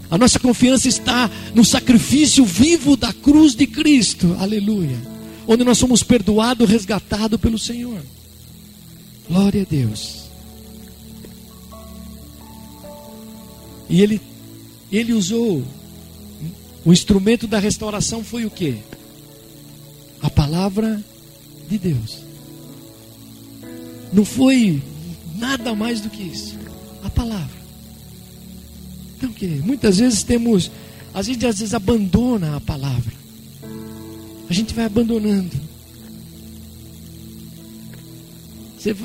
A 0.10 0.18
nossa 0.18 0.40
confiança 0.40 0.88
está 0.88 1.30
no 1.54 1.64
sacrifício 1.64 2.44
vivo 2.44 2.98
da 2.98 3.14
cruz 3.14 3.56
de 3.56 3.68
Cristo. 3.68 4.36
Aleluia 4.40 5.20
onde 5.52 5.64
nós 5.64 5.80
somos 5.80 6.04
perdoados, 6.04 6.70
resgatados 6.70 7.40
pelo 7.40 7.58
Senhor. 7.58 8.00
Glória 9.28 9.64
a 9.64 9.66
Deus. 9.66 10.30
E 13.90 14.00
ele, 14.00 14.22
ele 14.92 15.12
usou 15.12 15.66
o 16.86 16.94
instrumento 16.94 17.48
da 17.48 17.58
restauração 17.58 18.24
foi 18.24 18.46
o 18.46 18.52
que? 18.52 18.78
A 20.22 20.30
palavra 20.30 21.04
de 21.68 21.80
Deus. 21.80 22.20
Não 24.14 24.24
foi 24.24 24.84
nada 25.36 25.74
mais 25.74 26.00
do 26.00 26.12
que 26.12 26.22
isso. 26.22 26.56
A 27.04 27.10
palavra. 27.10 27.59
Então, 29.20 29.32
que 29.32 29.46
muitas 29.46 30.00
vezes 30.00 30.24
temos, 30.24 30.72
a 31.14 31.22
gente 31.22 31.46
às 31.46 31.60
vezes 31.60 31.76
abandona 31.76 32.56
a 32.56 32.62
palavra 32.62 33.20
a 34.50 34.54
gente 34.54 34.74
vai 34.74 34.86
abandonando. 34.86 35.70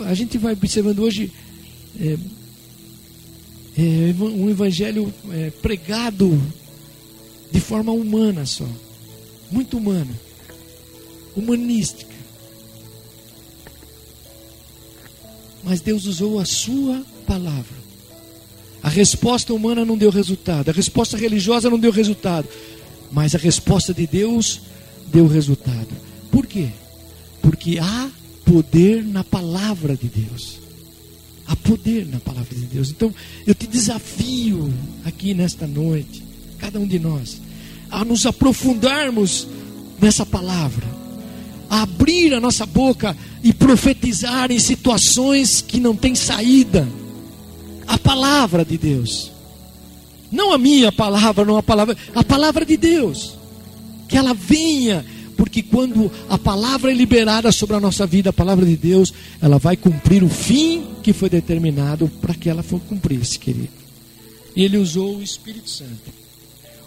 A 0.07 0.15
gente 0.15 0.39
vai 0.39 0.55
observando 0.55 1.01
hoje 1.01 1.31
é, 2.01 2.17
é, 3.77 4.15
um 4.23 4.49
evangelho 4.49 5.13
é, 5.31 5.51
pregado 5.51 6.41
de 7.53 7.61
forma 7.61 7.93
humana 7.93 8.47
só, 8.47 8.67
muito 9.51 9.77
humana, 9.77 10.11
humanística. 11.37 12.15
Mas 15.63 15.81
Deus 15.81 16.07
usou 16.07 16.39
a 16.39 16.45
sua 16.45 17.05
palavra. 17.27 17.84
Resposta 18.95 19.53
humana 19.53 19.85
não 19.85 19.99
deu 19.99 20.09
resultado, 20.09 20.69
a 20.69 20.73
resposta 20.73 21.17
religiosa 21.17 21.69
não 21.69 21.81
deu 21.81 21.91
resultado, 21.91 22.47
mas 23.11 23.35
a 23.35 23.39
resposta 23.39 23.93
de 23.93 24.07
Deus 24.07 24.61
deu 25.09 25.27
resultado. 25.27 25.89
Por 26.31 26.47
quê? 26.47 26.69
Porque 27.43 27.81
há 27.81 28.09
poder 28.45 29.05
na 29.05 29.25
palavra 29.25 29.97
de 29.97 30.07
Deus. 30.07 30.61
Há 31.45 31.57
poder 31.57 32.07
na 32.07 32.21
palavra 32.21 32.55
de 32.55 32.67
Deus. 32.67 32.91
Então, 32.91 33.13
eu 33.45 33.53
te 33.53 33.67
desafio 33.67 34.73
aqui 35.05 35.35
nesta 35.35 35.67
noite, 35.67 36.23
cada 36.59 36.79
um 36.79 36.87
de 36.87 37.01
nós, 37.01 37.41
a 37.91 38.05
nos 38.05 38.25
aprofundarmos 38.27 39.49
nessa 40.01 40.25
palavra, 40.25 40.87
a 41.69 41.83
abrir 41.83 42.33
a 42.33 42.41
nossa 42.41 42.65
boca 42.65 43.17
e 43.43 43.53
profetizar 43.53 44.53
em 44.53 44.61
situações 44.61 45.61
que 45.61 45.81
não 45.81 45.97
têm 45.97 46.15
saída. 46.15 46.87
A 47.87 47.99
palavra 47.99 48.65
de 48.65 48.79
Deus. 48.79 49.33
Não 50.31 50.53
a 50.53 50.59
minha 50.59 50.91
palavra, 50.91 51.45
não 51.45 51.57
a 51.57 51.63
palavra, 51.63 51.97
a 52.15 52.25
palavra 52.25 52.65
de 52.65 52.77
Deus 52.77 53.35
que 54.09 54.17
ela 54.17 54.35
venha, 54.35 55.05
porque 55.37 55.63
quando 55.63 56.11
a 56.29 56.39
palavra 56.39 56.91
é 56.91 56.95
liberada 56.95 57.51
sobre 57.51 57.75
a 57.77 57.81
nossa 57.81 58.07
vida, 58.07 58.31
a 58.31 58.33
palavra 58.33 58.65
de 58.65 58.77
Deus, 58.77 59.13
ela 59.41 59.59
vai 59.59 59.77
cumprir 59.77 60.23
o 60.23 60.29
fim 60.29 60.85
que 61.03 61.13
foi 61.13 61.29
determinado 61.29 62.09
para 62.21 62.35
que 62.35 62.49
ela 62.49 62.63
for 62.63 62.81
cumprisse, 62.81 63.39
querido. 63.39 63.71
E 64.55 64.63
ele 64.63 64.77
usou 64.77 65.17
o 65.17 65.23
Espírito 65.23 65.69
Santo. 65.69 66.13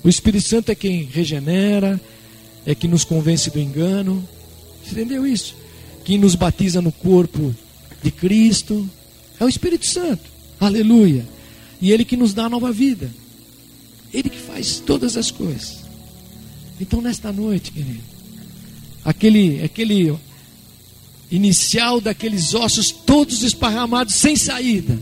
O 0.04 0.08
Espírito 0.08 0.48
Santo 0.48 0.72
é 0.72 0.76
quem 0.76 1.04
regenera, 1.04 2.00
é 2.66 2.74
quem 2.74 2.90
nos 2.90 3.04
convence 3.04 3.50
do 3.50 3.60
engano. 3.60 4.26
Você 4.82 4.92
entendeu 4.92 5.28
isso? 5.28 5.54
Quem 6.06 6.18
nos 6.18 6.36
batiza 6.36 6.82
no 6.82 6.94
corpo 6.94 7.54
de 8.02 8.10
Cristo. 8.10 8.90
É 9.38 9.44
o 9.44 9.50
Espírito 9.50 9.86
Santo. 9.86 10.37
Aleluia. 10.60 11.26
E 11.82 11.92
ele 11.92 12.04
que 12.04 12.18
nos 12.18 12.34
dá 12.34 12.46
a 12.46 12.50
nova 12.50 12.72
vida. 12.72 13.10
Ele 14.14 14.30
que 14.30 14.40
faz 14.40 14.80
todas 14.80 15.18
as 15.18 15.30
coisas. 15.30 15.86
Então, 16.80 17.02
nesta 17.02 17.32
noite, 17.32 17.72
querido, 17.72 18.02
aquele, 19.04 19.64
aquele 19.64 20.18
inicial 21.32 22.00
daqueles 22.00 22.54
ossos 22.54 22.92
todos 22.92 23.44
esparramados, 23.44 24.16
sem 24.16 24.36
saída. 24.36 24.98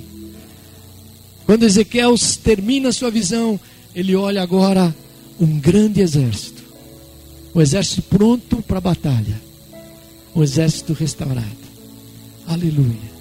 Quando 1.46 1.64
Ezequiel 1.64 2.16
termina 2.44 2.92
sua 2.92 3.12
visão, 3.12 3.60
ele 3.94 4.16
olha 4.16 4.42
agora 4.42 4.96
um 5.40 5.60
grande 5.60 6.02
exército. 6.02 6.64
O 7.54 7.62
exército 7.62 8.02
pronto 8.04 8.62
para 8.62 8.80
a 8.80 8.82
batalha. 8.82 9.42
O 10.34 10.44
exército 10.44 10.94
restaurado. 10.94 11.66
Aleluia. 12.48 13.15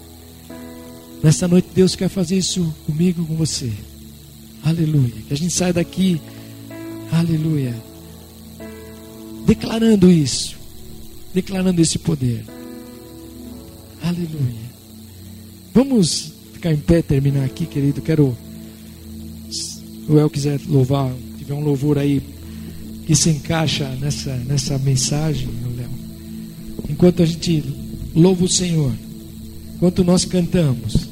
Nesta 1.25 1.49
noite 1.49 1.67
Deus 1.75 1.97
quer 1.97 2.09
fazer 2.09 2.37
isso 2.37 2.73
comigo, 2.87 3.27
com 3.27 3.35
você. 3.35 3.73
Aleluia. 4.63 5.15
Que 5.27 5.35
a 5.35 5.37
gente 5.37 5.53
saia 5.53 5.73
daqui. 5.73 6.21
Aleluia 7.11 7.75
declarando 9.45 10.11
isso, 10.11 10.57
declarando 11.33 11.81
esse 11.81 11.99
poder. 11.99 12.45
Aleluia. 14.03 14.65
Vamos 15.73 16.33
ficar 16.53 16.73
em 16.73 16.79
pé, 16.79 17.03
terminar 17.03 17.45
aqui, 17.45 17.67
querido. 17.67 18.01
Quero, 18.01 18.37
se 19.51 19.81
o 20.09 20.19
El 20.19 20.31
quiser 20.31 20.61
louvar, 20.67 21.13
tiver 21.39 21.55
um 21.55 21.65
louvor 21.65 21.99
aí 21.99 22.23
que 23.07 23.15
se 23.15 23.31
encaixa 23.31 23.89
nessa, 24.01 24.35
nessa 24.37 24.79
mensagem, 24.79 25.49
Léo. 25.77 25.91
Enquanto 26.89 27.23
a 27.23 27.27
gente 27.27 27.63
louva 28.15 28.45
o 28.45 28.49
Senhor, 28.49 28.93
enquanto 29.75 30.05
nós 30.05 30.25
cantamos. 30.25 31.04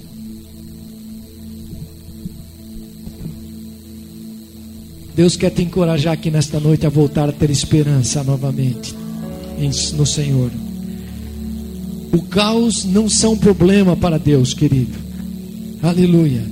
Deus 5.15 5.37
quer 5.37 5.51
te 5.51 5.63
encorajar 5.63 6.15
aqui 6.15 6.31
nesta 6.31 6.59
noite 6.59 6.87
a 6.87 6.89
voltar 6.89 7.29
a 7.29 7.33
ter 7.33 7.51
esperança 7.51 8.25
novamente 8.25 8.95
no 9.95 10.07
Senhor. 10.07 10.51
O 12.13 12.23
caos 12.23 12.85
não 12.85 13.09
são 13.09 13.37
problema 13.37 13.97
para 13.97 14.19
Deus, 14.19 14.55
querido. 14.55 14.99
Aleluia. 15.83 16.43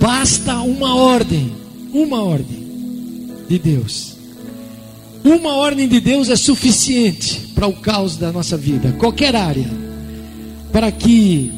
Basta 0.00 0.60
uma 0.60 0.94
ordem, 0.94 1.52
uma 1.92 2.22
ordem 2.22 2.64
de 3.48 3.58
Deus. 3.58 4.14
Uma 5.24 5.54
ordem 5.54 5.88
de 5.88 6.00
Deus 6.00 6.28
é 6.28 6.36
suficiente 6.36 7.52
para 7.54 7.66
o 7.66 7.72
caos 7.74 8.16
da 8.16 8.30
nossa 8.30 8.56
vida, 8.56 8.92
qualquer 8.98 9.34
área, 9.34 9.70
para 10.70 10.92
que, 10.92 11.50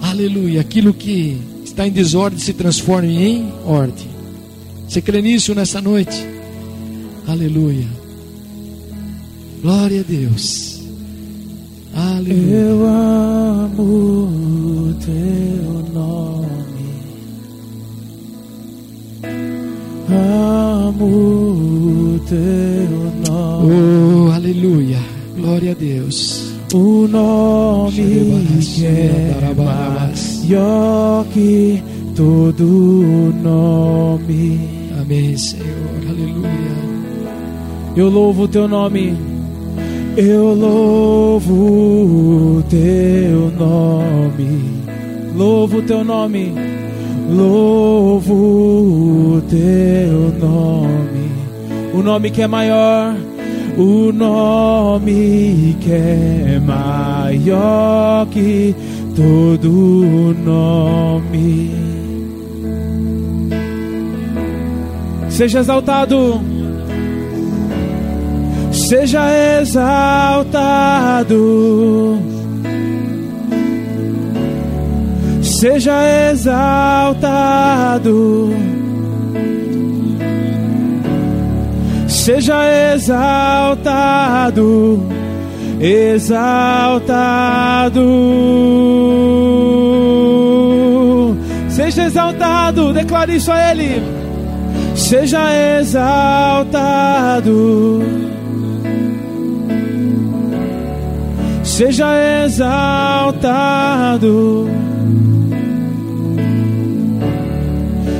aleluia, 0.00 0.62
aquilo 0.62 0.94
que 0.94 1.36
está 1.62 1.86
em 1.86 1.90
desordem 1.90 2.38
se 2.38 2.54
transforme 2.54 3.22
em 3.22 3.52
ordem. 3.66 4.13
Você 4.88 5.00
crê 5.00 5.20
nisso 5.22 5.54
nessa 5.54 5.80
noite? 5.80 6.26
Aleluia. 7.26 7.86
Glória 9.62 10.00
a 10.00 10.04
Deus. 10.04 10.82
Aleluia. 11.94 12.54
Eu 12.54 12.86
amo 12.86 13.82
o 13.82 14.94
teu 15.04 15.92
nome. 15.92 16.44
Amo 20.10 21.06
o 21.06 22.20
teu 22.28 23.32
nome. 23.32 23.74
Oh, 23.74 24.32
aleluia. 24.32 24.98
Glória 25.36 25.72
a 25.72 25.74
Deus. 25.74 26.52
O 26.72 27.06
nome 27.06 27.92
que 27.94 28.84
é 28.84 29.54
maior 29.56 31.24
que 31.32 31.82
todo 32.14 32.64
nome. 33.42 34.60
Amém, 35.00 35.36
Senhor. 35.36 35.66
Aleluia. 36.08 36.74
Eu 37.96 38.08
louvo 38.08 38.44
o 38.44 38.48
teu 38.48 38.68
nome. 38.68 39.16
Eu 40.16 40.54
louvo 40.54 42.58
o 42.58 42.62
teu 42.68 43.50
nome. 43.58 44.84
Louvo 45.36 45.78
o 45.78 45.82
teu 45.82 46.04
nome. 46.04 46.54
Louvo 47.28 48.34
o 48.34 49.42
teu 49.48 50.32
nome. 50.38 51.30
O 51.92 52.02
nome 52.02 52.30
que 52.30 52.42
é 52.42 52.46
maior. 52.46 53.16
O 53.76 54.12
nome 54.12 55.76
que 55.80 55.90
é 55.90 56.60
maior 56.64 58.26
que 58.26 58.72
todo 59.16 60.36
nome. 60.44 61.83
Seja 65.34 65.58
exaltado. 65.58 66.40
Seja 68.70 69.24
exaltado. 69.60 71.34
Seja 75.42 76.30
exaltado. 76.30 78.14
Seja 82.06 82.94
exaltado. 82.94 84.62
Exaltado. 85.80 86.46
Seja 91.68 92.04
exaltado. 92.06 92.92
Declare 92.92 93.34
isso 93.34 93.50
a 93.50 93.72
Ele. 93.72 94.23
Seja 95.08 95.44
exaltado. 95.80 97.52
Seja 101.62 102.06
exaltado. 102.46 103.86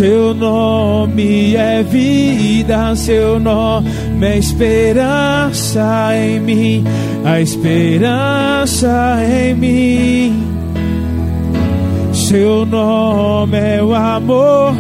Seu 0.01 0.33
nome 0.33 1.55
é 1.55 1.83
vida, 1.83 2.97
seu 2.97 3.39
nome 3.39 3.87
é 4.27 4.39
esperança 4.39 6.11
em 6.15 6.41
mim, 6.41 6.85
a 7.25 7.41
esperança 7.41 9.19
em 9.25 9.55
mim. 9.55 10.51
Seu 12.13 12.67
nome 12.67 13.59
é 13.59 13.83
o 13.83 13.95
amor, 13.95 14.75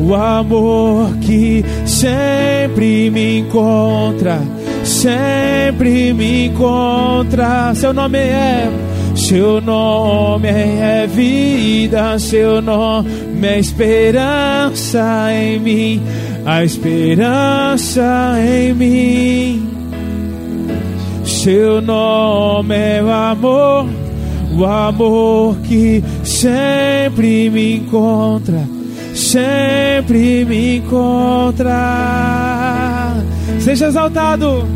o 0.00 0.14
amor 0.14 1.16
que 1.20 1.64
sempre 1.84 3.10
me 3.10 3.40
encontra, 3.40 4.40
sempre 4.84 6.12
me 6.12 6.46
encontra. 6.46 7.74
Seu 7.74 7.92
nome 7.92 8.18
é, 8.18 8.70
seu 9.14 9.60
nome 9.60 10.48
é 10.48 11.06
vida, 11.06 12.18
seu 12.18 12.62
nome 12.62 13.08
é 13.42 13.58
esperança 13.58 15.28
em 15.32 15.58
mim, 15.58 16.02
a 16.48 16.64
esperança 16.64 18.36
em 18.40 18.72
mim. 18.72 19.68
Seu 21.22 21.82
nome 21.82 22.74
é 22.74 23.02
o 23.02 23.10
amor, 23.10 23.86
o 24.56 24.64
amor 24.64 25.58
que 25.58 26.02
sempre 26.24 27.50
me 27.50 27.76
encontra, 27.76 28.66
sempre 29.14 30.46
me 30.46 30.78
encontra. 30.78 31.74
Seja 33.60 33.88
exaltado, 33.88 34.66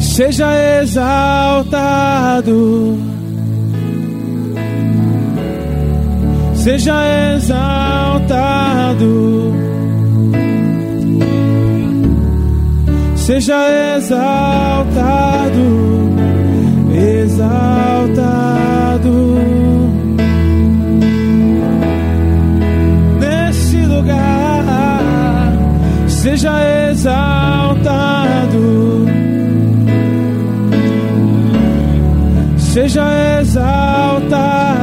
seja 0.00 0.80
exaltado, 0.80 2.56
seja 6.66 6.98
exaltado, 7.36 9.06
seja 13.14 13.96
exaltado. 13.96 15.66
Exaltado. 17.22 18.16
Nesse 23.20 23.80
lugar, 23.86 24.64
seja 26.08 26.54
exaltado, 26.90 28.66
seja 32.58 33.06
exaltado, 33.40 34.75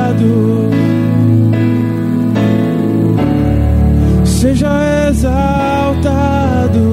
seja 4.43 5.07
exaltado, 5.07 6.85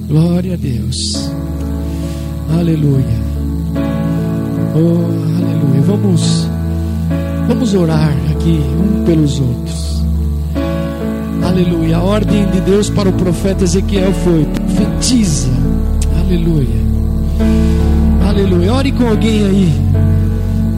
Glória 0.07 0.53
a 0.53 0.57
Deus. 0.57 1.31
Aleluia. 2.51 3.17
Oh, 4.75 5.07
aleluia. 5.41 5.81
Vamos 5.87 6.47
vamos 7.47 7.73
orar 7.73 8.15
aqui 8.29 8.61
um 8.79 9.03
pelos 9.05 9.39
outros. 9.39 10.03
Aleluia. 11.43 11.97
A 11.97 12.03
ordem 12.03 12.45
de 12.51 12.61
Deus 12.61 12.91
para 12.91 13.09
o 13.09 13.13
profeta 13.13 13.63
Ezequiel 13.63 14.13
foi: 14.13 14.45
profetiza. 14.45 15.49
Aleluia. 16.19 16.83
Aleluia. 18.33 18.73
Ore 18.73 18.91
com 18.91 19.07
alguém 19.07 19.45
aí. 19.45 19.71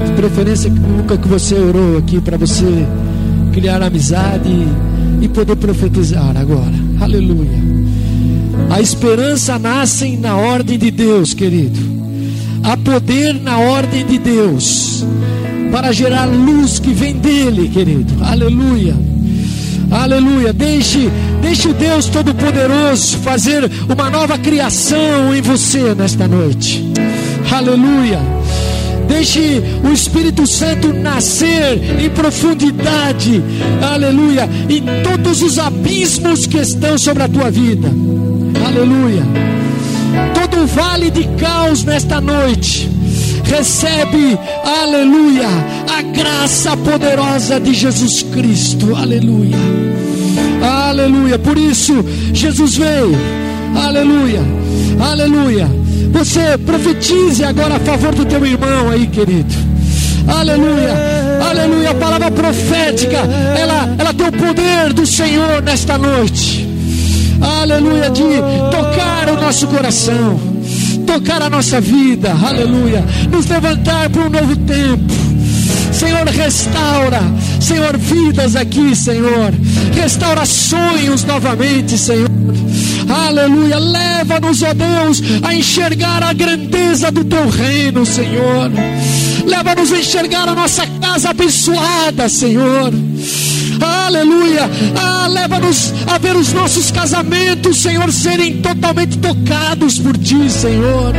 De 0.06 0.12
preferência 0.12 0.70
nunca 0.70 1.18
que 1.18 1.28
você 1.28 1.56
orou 1.56 1.98
aqui 1.98 2.20
para 2.20 2.38
você 2.38 2.86
criar 3.54 3.82
amizade 3.82 4.68
e 5.22 5.28
poder 5.30 5.56
profetizar 5.56 6.36
agora. 6.36 6.74
Aleluia. 7.00 7.58
A 8.70 8.82
esperança 8.82 9.58
nasce 9.58 10.18
na 10.18 10.36
ordem 10.36 10.78
de 10.78 10.92
Deus, 10.92 11.34
querido. 11.34 11.80
Há 12.62 12.76
poder 12.76 13.40
na 13.42 13.58
ordem 13.58 14.06
de 14.06 14.18
Deus 14.18 15.06
para 15.72 15.94
gerar 15.94 16.26
luz 16.26 16.78
que 16.78 16.92
vem 16.92 17.16
dele, 17.16 17.70
querido. 17.70 18.22
Aleluia. 18.22 18.96
Aleluia. 19.90 20.52
Deixe, 20.52 21.10
deixe 21.42 21.70
o 21.70 21.74
Deus 21.74 22.08
Todo-Poderoso 22.08 23.18
fazer 23.20 23.72
uma 23.88 24.10
nova 24.10 24.38
criação 24.38 25.34
em 25.34 25.42
você 25.42 25.96
nesta 25.96 26.28
noite. 26.28 26.84
Aleluia. 27.52 28.36
Deixe 29.08 29.62
o 29.84 29.94
Espírito 29.94 30.48
Santo 30.48 30.92
nascer 30.94 32.02
em 32.04 32.10
profundidade, 32.10 33.42
aleluia, 33.82 34.50
em 34.70 34.84
todos 35.04 35.42
os 35.42 35.60
abismos 35.60 36.48
que 36.48 36.58
estão 36.58 36.98
sobre 36.98 37.24
a 37.24 37.28
tua 37.28 37.52
vida, 37.52 37.88
aleluia. 38.66 39.24
Todo 40.34 40.66
vale 40.68 41.12
de 41.12 41.24
caos 41.38 41.84
nesta 41.84 42.20
noite, 42.20 42.90
recebe, 43.44 44.38
aleluia, 44.82 45.48
a 45.98 46.02
graça 46.02 46.76
poderosa 46.76 47.60
de 47.60 47.74
Jesus 47.74 48.24
Cristo, 48.24 48.96
aleluia, 48.96 49.58
aleluia. 50.62 51.38
Por 51.38 51.58
isso, 51.58 51.94
Jesus 52.34 52.76
veio, 52.76 53.16
aleluia, 53.76 54.42
aleluia. 55.00 55.85
Você 56.16 56.58
profetize 56.58 57.44
agora 57.44 57.76
a 57.76 57.80
favor 57.80 58.16
do 58.16 58.26
teu 58.26 58.46
irmão 58.46 58.90
aí, 58.90 59.06
querido. 59.06 59.54
Aleluia, 60.26 60.94
aleluia. 61.46 61.92
A 61.92 61.96
palavra 61.96 62.32
profética, 62.32 63.18
ela, 63.18 63.94
ela 63.98 64.14
tem 64.14 64.28
o 64.28 64.32
poder 64.32 64.94
do 64.94 65.06
Senhor 65.06 65.62
nesta 65.62 65.98
noite. 65.98 66.66
Aleluia, 67.42 68.10
de 68.10 68.24
tocar 68.72 69.28
o 69.30 69.42
nosso 69.42 69.68
coração, 69.68 70.40
tocar 71.06 71.42
a 71.42 71.50
nossa 71.50 71.82
vida. 71.82 72.32
Aleluia, 72.32 73.04
nos 73.30 73.46
levantar 73.48 74.10
para 74.10 74.22
um 74.22 74.30
novo 74.30 74.56
tempo. 74.56 75.14
Senhor, 75.92 76.26
restaura, 76.28 77.20
Senhor, 77.60 77.98
vidas 77.98 78.56
aqui, 78.56 78.96
Senhor. 78.96 79.54
Restaura 79.94 80.46
sonhos 80.46 81.26
novamente, 81.26 81.98
Senhor. 81.98 82.55
Aleluia. 83.10 83.78
Leva-nos, 83.78 84.62
ó 84.64 84.74
Deus, 84.74 85.22
a 85.44 85.54
enxergar 85.54 86.24
a 86.24 86.34
grandeza 86.34 87.12
do 87.12 87.24
teu 87.24 87.50
reino, 87.50 88.06
Senhor. 88.06 88.72
Leva-nos 89.46 89.92
a 89.92 90.00
enxergar 90.00 90.50
a 90.50 90.56
nossa 90.56 90.86
casa 91.02 91.30
abençoada, 91.30 92.28
Senhor. 92.30 92.92
Aleluia. 93.82 94.70
Ah, 94.96 95.28
leva-nos 95.28 95.94
a 96.08 96.18
ver 96.18 96.36
os 96.36 96.54
nossos 96.54 96.92
casamentos, 96.92 97.78
Senhor, 97.78 98.12
serem 98.12 98.62
totalmente 98.62 99.18
tocados 99.18 100.00
por 100.00 100.18
Ti, 100.18 100.50
Senhor. 100.50 101.14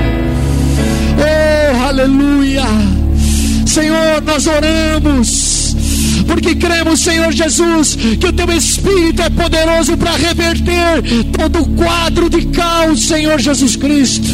Oh, 1.19 1.89
aleluia. 1.89 2.65
Senhor, 3.67 4.23
nós 4.25 4.47
oramos 4.47 5.56
porque 6.27 6.55
cremos, 6.55 7.01
Senhor 7.01 7.33
Jesus, 7.33 7.97
que 8.21 8.27
o 8.27 8.33
teu 8.33 8.51
Espírito 8.53 9.23
é 9.23 9.31
poderoso 9.31 9.97
para 9.97 10.17
reverter 10.17 11.03
todo 11.37 11.61
o 11.61 11.67
quadro 11.77 12.29
de 12.29 12.47
caos, 12.47 13.07
Senhor 13.07 13.39
Jesus 13.39 13.77
Cristo. 13.77 14.29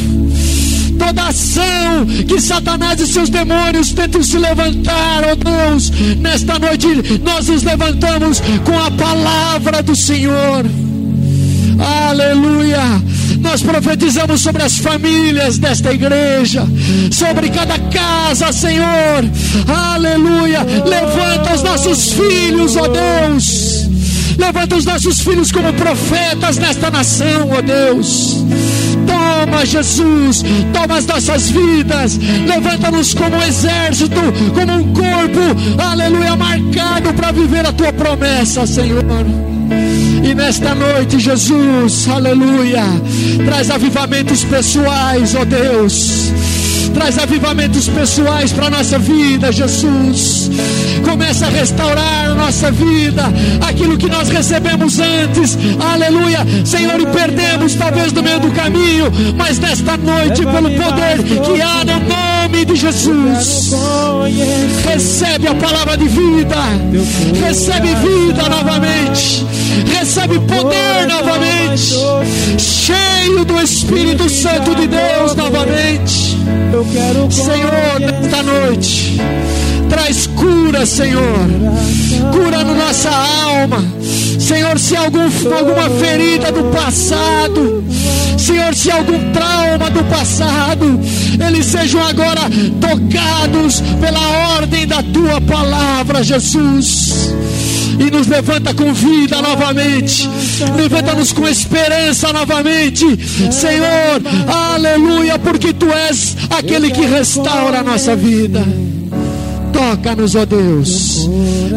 Toda 0.98 1.28
ação 1.28 2.06
que 2.28 2.40
Satanás 2.40 3.00
e 3.00 3.06
seus 3.06 3.28
demônios 3.28 3.92
tentam 3.92 4.22
se 4.22 4.38
levantar, 4.38 5.24
ó 5.24 5.32
oh 5.32 5.36
Deus, 5.36 5.90
nesta 6.18 6.58
noite 6.58 6.86
nós 7.24 7.48
nos 7.48 7.62
levantamos 7.62 8.40
com 8.64 8.78
a 8.78 8.90
palavra 8.90 9.82
do 9.82 9.96
Senhor. 9.96 10.64
Aleluia. 12.08 13.02
Nós 13.42 13.60
profetizamos 13.60 14.40
sobre 14.40 14.62
as 14.62 14.78
famílias 14.78 15.58
desta 15.58 15.92
igreja, 15.92 16.66
sobre 17.10 17.50
cada 17.50 17.78
casa, 17.78 18.52
Senhor. 18.52 19.24
Aleluia. 19.66 20.60
Levanta 20.62 21.54
os 21.54 21.62
nossos 21.62 22.12
filhos, 22.12 22.76
ó 22.76 22.86
Deus. 22.86 23.88
Levanta 24.38 24.76
os 24.76 24.84
nossos 24.84 25.20
filhos 25.20 25.52
como 25.52 25.72
profetas 25.74 26.56
nesta 26.56 26.90
nação, 26.90 27.50
ó 27.50 27.60
Deus. 27.60 28.44
Toma, 29.06 29.66
Jesus, 29.66 30.42
toma 30.72 30.96
as 30.98 31.06
nossas 31.06 31.50
vidas, 31.50 32.18
levanta-nos 32.46 33.14
como 33.14 33.36
um 33.36 33.42
exército, 33.42 34.20
como 34.54 34.72
um 34.72 34.92
corpo, 34.92 35.82
aleluia, 35.82 36.36
marcado 36.36 37.12
para 37.14 37.32
viver 37.32 37.66
a 37.66 37.72
tua 37.72 37.92
promessa, 37.92 38.66
Senhor. 38.66 39.02
E 40.22 40.34
nesta 40.34 40.74
noite, 40.74 41.18
Jesus, 41.18 42.08
aleluia, 42.08 42.84
traz 43.44 43.70
avivamentos 43.70 44.44
pessoais, 44.44 45.34
ó 45.34 45.44
Deus. 45.44 46.32
Traz 46.94 47.18
avivamentos 47.18 47.88
pessoais 47.88 48.52
para 48.52 48.66
a 48.66 48.70
nossa 48.70 48.98
vida, 48.98 49.50
Jesus. 49.50 50.50
Começa 51.04 51.46
a 51.46 51.50
restaurar 51.50 52.22
nossa 52.42 52.70
vida, 52.72 53.22
aquilo 53.66 53.96
que 53.96 54.08
nós 54.08 54.28
recebemos 54.28 54.98
antes, 54.98 55.56
aleluia, 55.80 56.40
Senhor, 56.64 57.00
e 57.00 57.06
perdemos 57.06 57.74
talvez 57.74 58.12
no 58.12 58.22
meio 58.22 58.40
do 58.40 58.50
caminho, 58.50 59.06
mas 59.36 59.58
nesta 59.58 59.96
noite, 59.96 60.44
pelo 60.44 60.70
poder 60.70 61.22
que 61.22 61.62
há 61.62 61.84
no 61.84 62.00
nome 62.00 62.31
de 62.64 62.76
Jesus, 62.76 63.72
recebe 64.84 65.48
a 65.48 65.54
palavra 65.54 65.96
de 65.96 66.06
vida, 66.08 66.56
recebe 67.44 67.88
vida 67.96 68.48
novamente, 68.48 69.46
recebe 69.86 70.38
poder 70.40 71.06
novamente, 71.08 71.94
cheio 72.58 73.44
do 73.44 73.60
Espírito 73.60 74.28
Santo 74.28 74.74
de 74.74 74.86
Deus 74.86 75.34
novamente. 75.34 76.36
Senhor, 77.30 78.00
nesta 78.00 78.42
noite, 78.42 79.20
traz 79.92 80.26
cura, 80.26 80.86
Senhor, 80.86 81.46
cura 82.32 82.64
na 82.64 82.74
nossa 82.74 83.10
alma. 83.10 83.84
Senhor, 84.40 84.78
se 84.78 84.96
algum, 84.96 85.24
alguma 85.54 85.90
ferida 86.00 86.50
do 86.50 86.64
passado, 86.64 87.84
Senhor, 88.38 88.74
se 88.74 88.90
algum 88.90 89.32
trauma 89.32 89.90
do 89.90 90.02
passado, 90.04 90.98
eles 91.46 91.66
sejam 91.66 92.02
agora 92.02 92.40
tocados 92.80 93.82
pela 94.00 94.56
ordem 94.56 94.86
da 94.86 95.02
tua 95.02 95.40
palavra, 95.42 96.24
Jesus 96.24 97.30
e 97.98 98.10
nos 98.10 98.26
levanta 98.26 98.72
com 98.72 98.92
vida 98.94 99.40
novamente, 99.42 100.28
levanta-nos 100.74 101.32
com 101.32 101.46
esperança 101.46 102.32
novamente, 102.32 103.04
Senhor, 103.52 104.22
aleluia, 104.74 105.38
porque 105.38 105.74
tu 105.74 105.92
és 105.92 106.34
aquele 106.50 106.90
que 106.90 107.02
restaura 107.02 107.80
a 107.80 107.82
nossa 107.82 108.16
vida. 108.16 108.64
Toca-nos, 109.82 110.36
ó 110.36 110.46
Deus. 110.46 111.28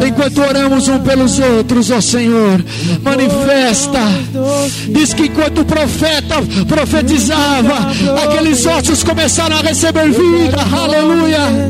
Enquanto 0.06 0.40
oramos 0.40 0.86
um 0.86 1.00
pelos 1.00 1.40
outros, 1.40 1.90
ó 1.90 2.00
Senhor, 2.00 2.64
manifesta. 3.02 3.98
Diz 4.88 5.12
que 5.12 5.24
enquanto 5.24 5.62
o 5.62 5.64
profeta 5.64 6.36
profetizava, 6.68 7.90
aqueles 8.22 8.64
ossos 8.64 9.02
começaram 9.02 9.56
a 9.56 9.60
receber 9.60 10.10
vida. 10.10 10.56
Aleluia. 10.72 11.68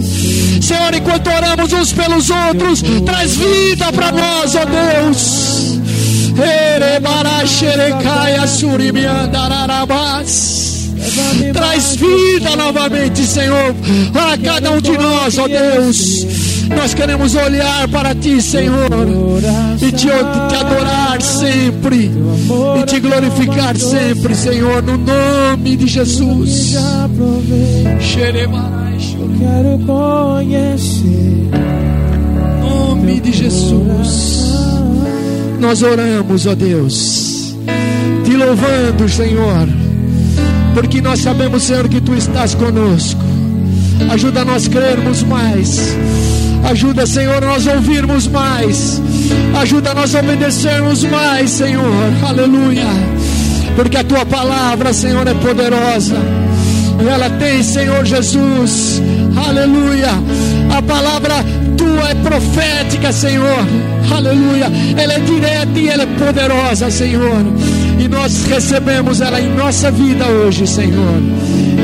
Senhor, 0.61 0.93
enquanto 0.95 1.29
oramos 1.29 1.73
uns 1.73 1.95
pelos 1.95 2.29
outros, 2.29 2.83
traz 3.07 3.35
vida 3.37 3.91
para 3.91 4.13
nós, 4.13 4.55
ó 4.57 4.67
Deus. 4.67 5.79
Erebará, 6.39 7.47
surimiandararabás. 8.47 10.76
Traz 11.53 11.97
vida 11.97 12.57
novamente, 12.57 13.25
Senhor, 13.25 13.75
a 14.15 14.37
cada 14.39 14.71
um 14.73 14.81
de 14.81 14.93
nós, 14.93 15.39
ó 15.39 15.47
Deus. 15.47 16.27
Nós 16.75 16.95
queremos 16.95 17.35
olhar 17.35 17.87
para 17.89 18.15
Ti, 18.15 18.43
Senhor, 18.43 18.89
e 19.81 19.93
te, 19.93 20.07
te 20.07 20.11
adorar 20.11 21.23
sempre, 21.23 22.11
e 22.81 22.83
te 22.87 23.01
glorificar 23.01 23.77
sempre, 23.77 24.35
Senhor, 24.35 24.83
no 24.83 24.97
nome 24.97 25.77
de 25.77 25.87
Jesus. 25.87 26.75
Quero 29.39 29.79
conhecer. 29.87 31.51
Nome 32.61 33.21
de 33.21 33.33
Jesus. 33.33 34.47
Nós 35.61 35.83
oramos, 35.83 36.47
ó 36.47 36.55
Deus, 36.55 37.57
te 38.25 38.37
louvando, 38.37 39.09
Senhor 39.09 39.86
porque 40.77 41.01
nós 41.01 41.21
sabemos, 41.21 41.63
Senhor, 41.63 41.89
que 41.89 42.03
tu 42.03 42.15
estás 42.15 42.55
conosco. 42.55 43.19
Ajuda 44.11 44.45
nós 44.45 44.69
crermos 44.69 45.23
mais. 45.23 45.97
Ajuda, 46.71 47.07
Senhor, 47.07 47.41
nós 47.41 47.67
ouvirmos 47.67 48.27
mais. 48.29 49.01
Ajuda 49.59 49.95
nós 49.95 50.15
obedecermos 50.15 51.03
mais, 51.05 51.49
Senhor. 51.49 52.13
Aleluia. 52.23 52.85
Porque 53.75 53.97
a 53.97 54.05
tua 54.05 54.27
palavra, 54.27 54.93
Senhor, 54.93 55.27
é 55.27 55.33
poderosa. 55.33 56.17
Ela 57.11 57.31
tem, 57.31 57.63
Senhor 57.63 58.05
Jesus. 58.05 59.01
Aleluia. 59.49 60.11
A 60.77 60.83
palavra 60.83 61.37
tua 61.79 62.11
é 62.11 62.15
profética, 62.17 63.11
Senhor. 63.13 63.67
Aleluia. 64.15 64.71
Ela 64.95 65.15
é 65.15 65.21
direta 65.21 65.79
e 65.79 65.89
ela 65.89 66.03
é 66.03 66.07
poderosa, 66.07 66.91
Senhor. 66.91 67.47
E 67.99 68.09
nós 68.09 68.45
recebemos 68.45 69.21
ela 69.21 69.41
em 69.41 69.55
nossa 69.55 69.91
vida 69.91 70.27
hoje, 70.27 70.67
Senhor. 70.67 71.21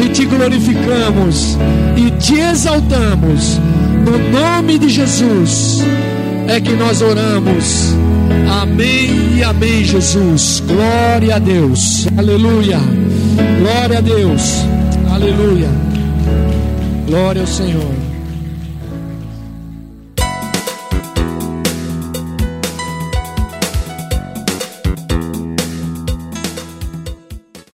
E 0.05 0.09
te 0.09 0.25
glorificamos 0.25 1.57
e 1.97 2.11
te 2.13 2.39
exaltamos. 2.39 3.59
No 4.05 4.19
nome 4.31 4.79
de 4.79 4.89
Jesus 4.89 5.83
é 6.49 6.61
que 6.61 6.73
nós 6.73 7.01
oramos. 7.01 7.95
Amém 8.61 9.37
e 9.37 9.43
amém, 9.43 9.85
Jesus. 9.85 10.63
Glória 10.67 11.37
a 11.37 11.39
Deus. 11.39 12.07
Aleluia. 12.17 12.79
Glória 13.61 13.99
a 13.99 14.01
Deus. 14.01 14.65
Aleluia. 15.11 15.69
Glória 17.07 17.43
ao 17.43 17.47
Senhor. 17.47 18.12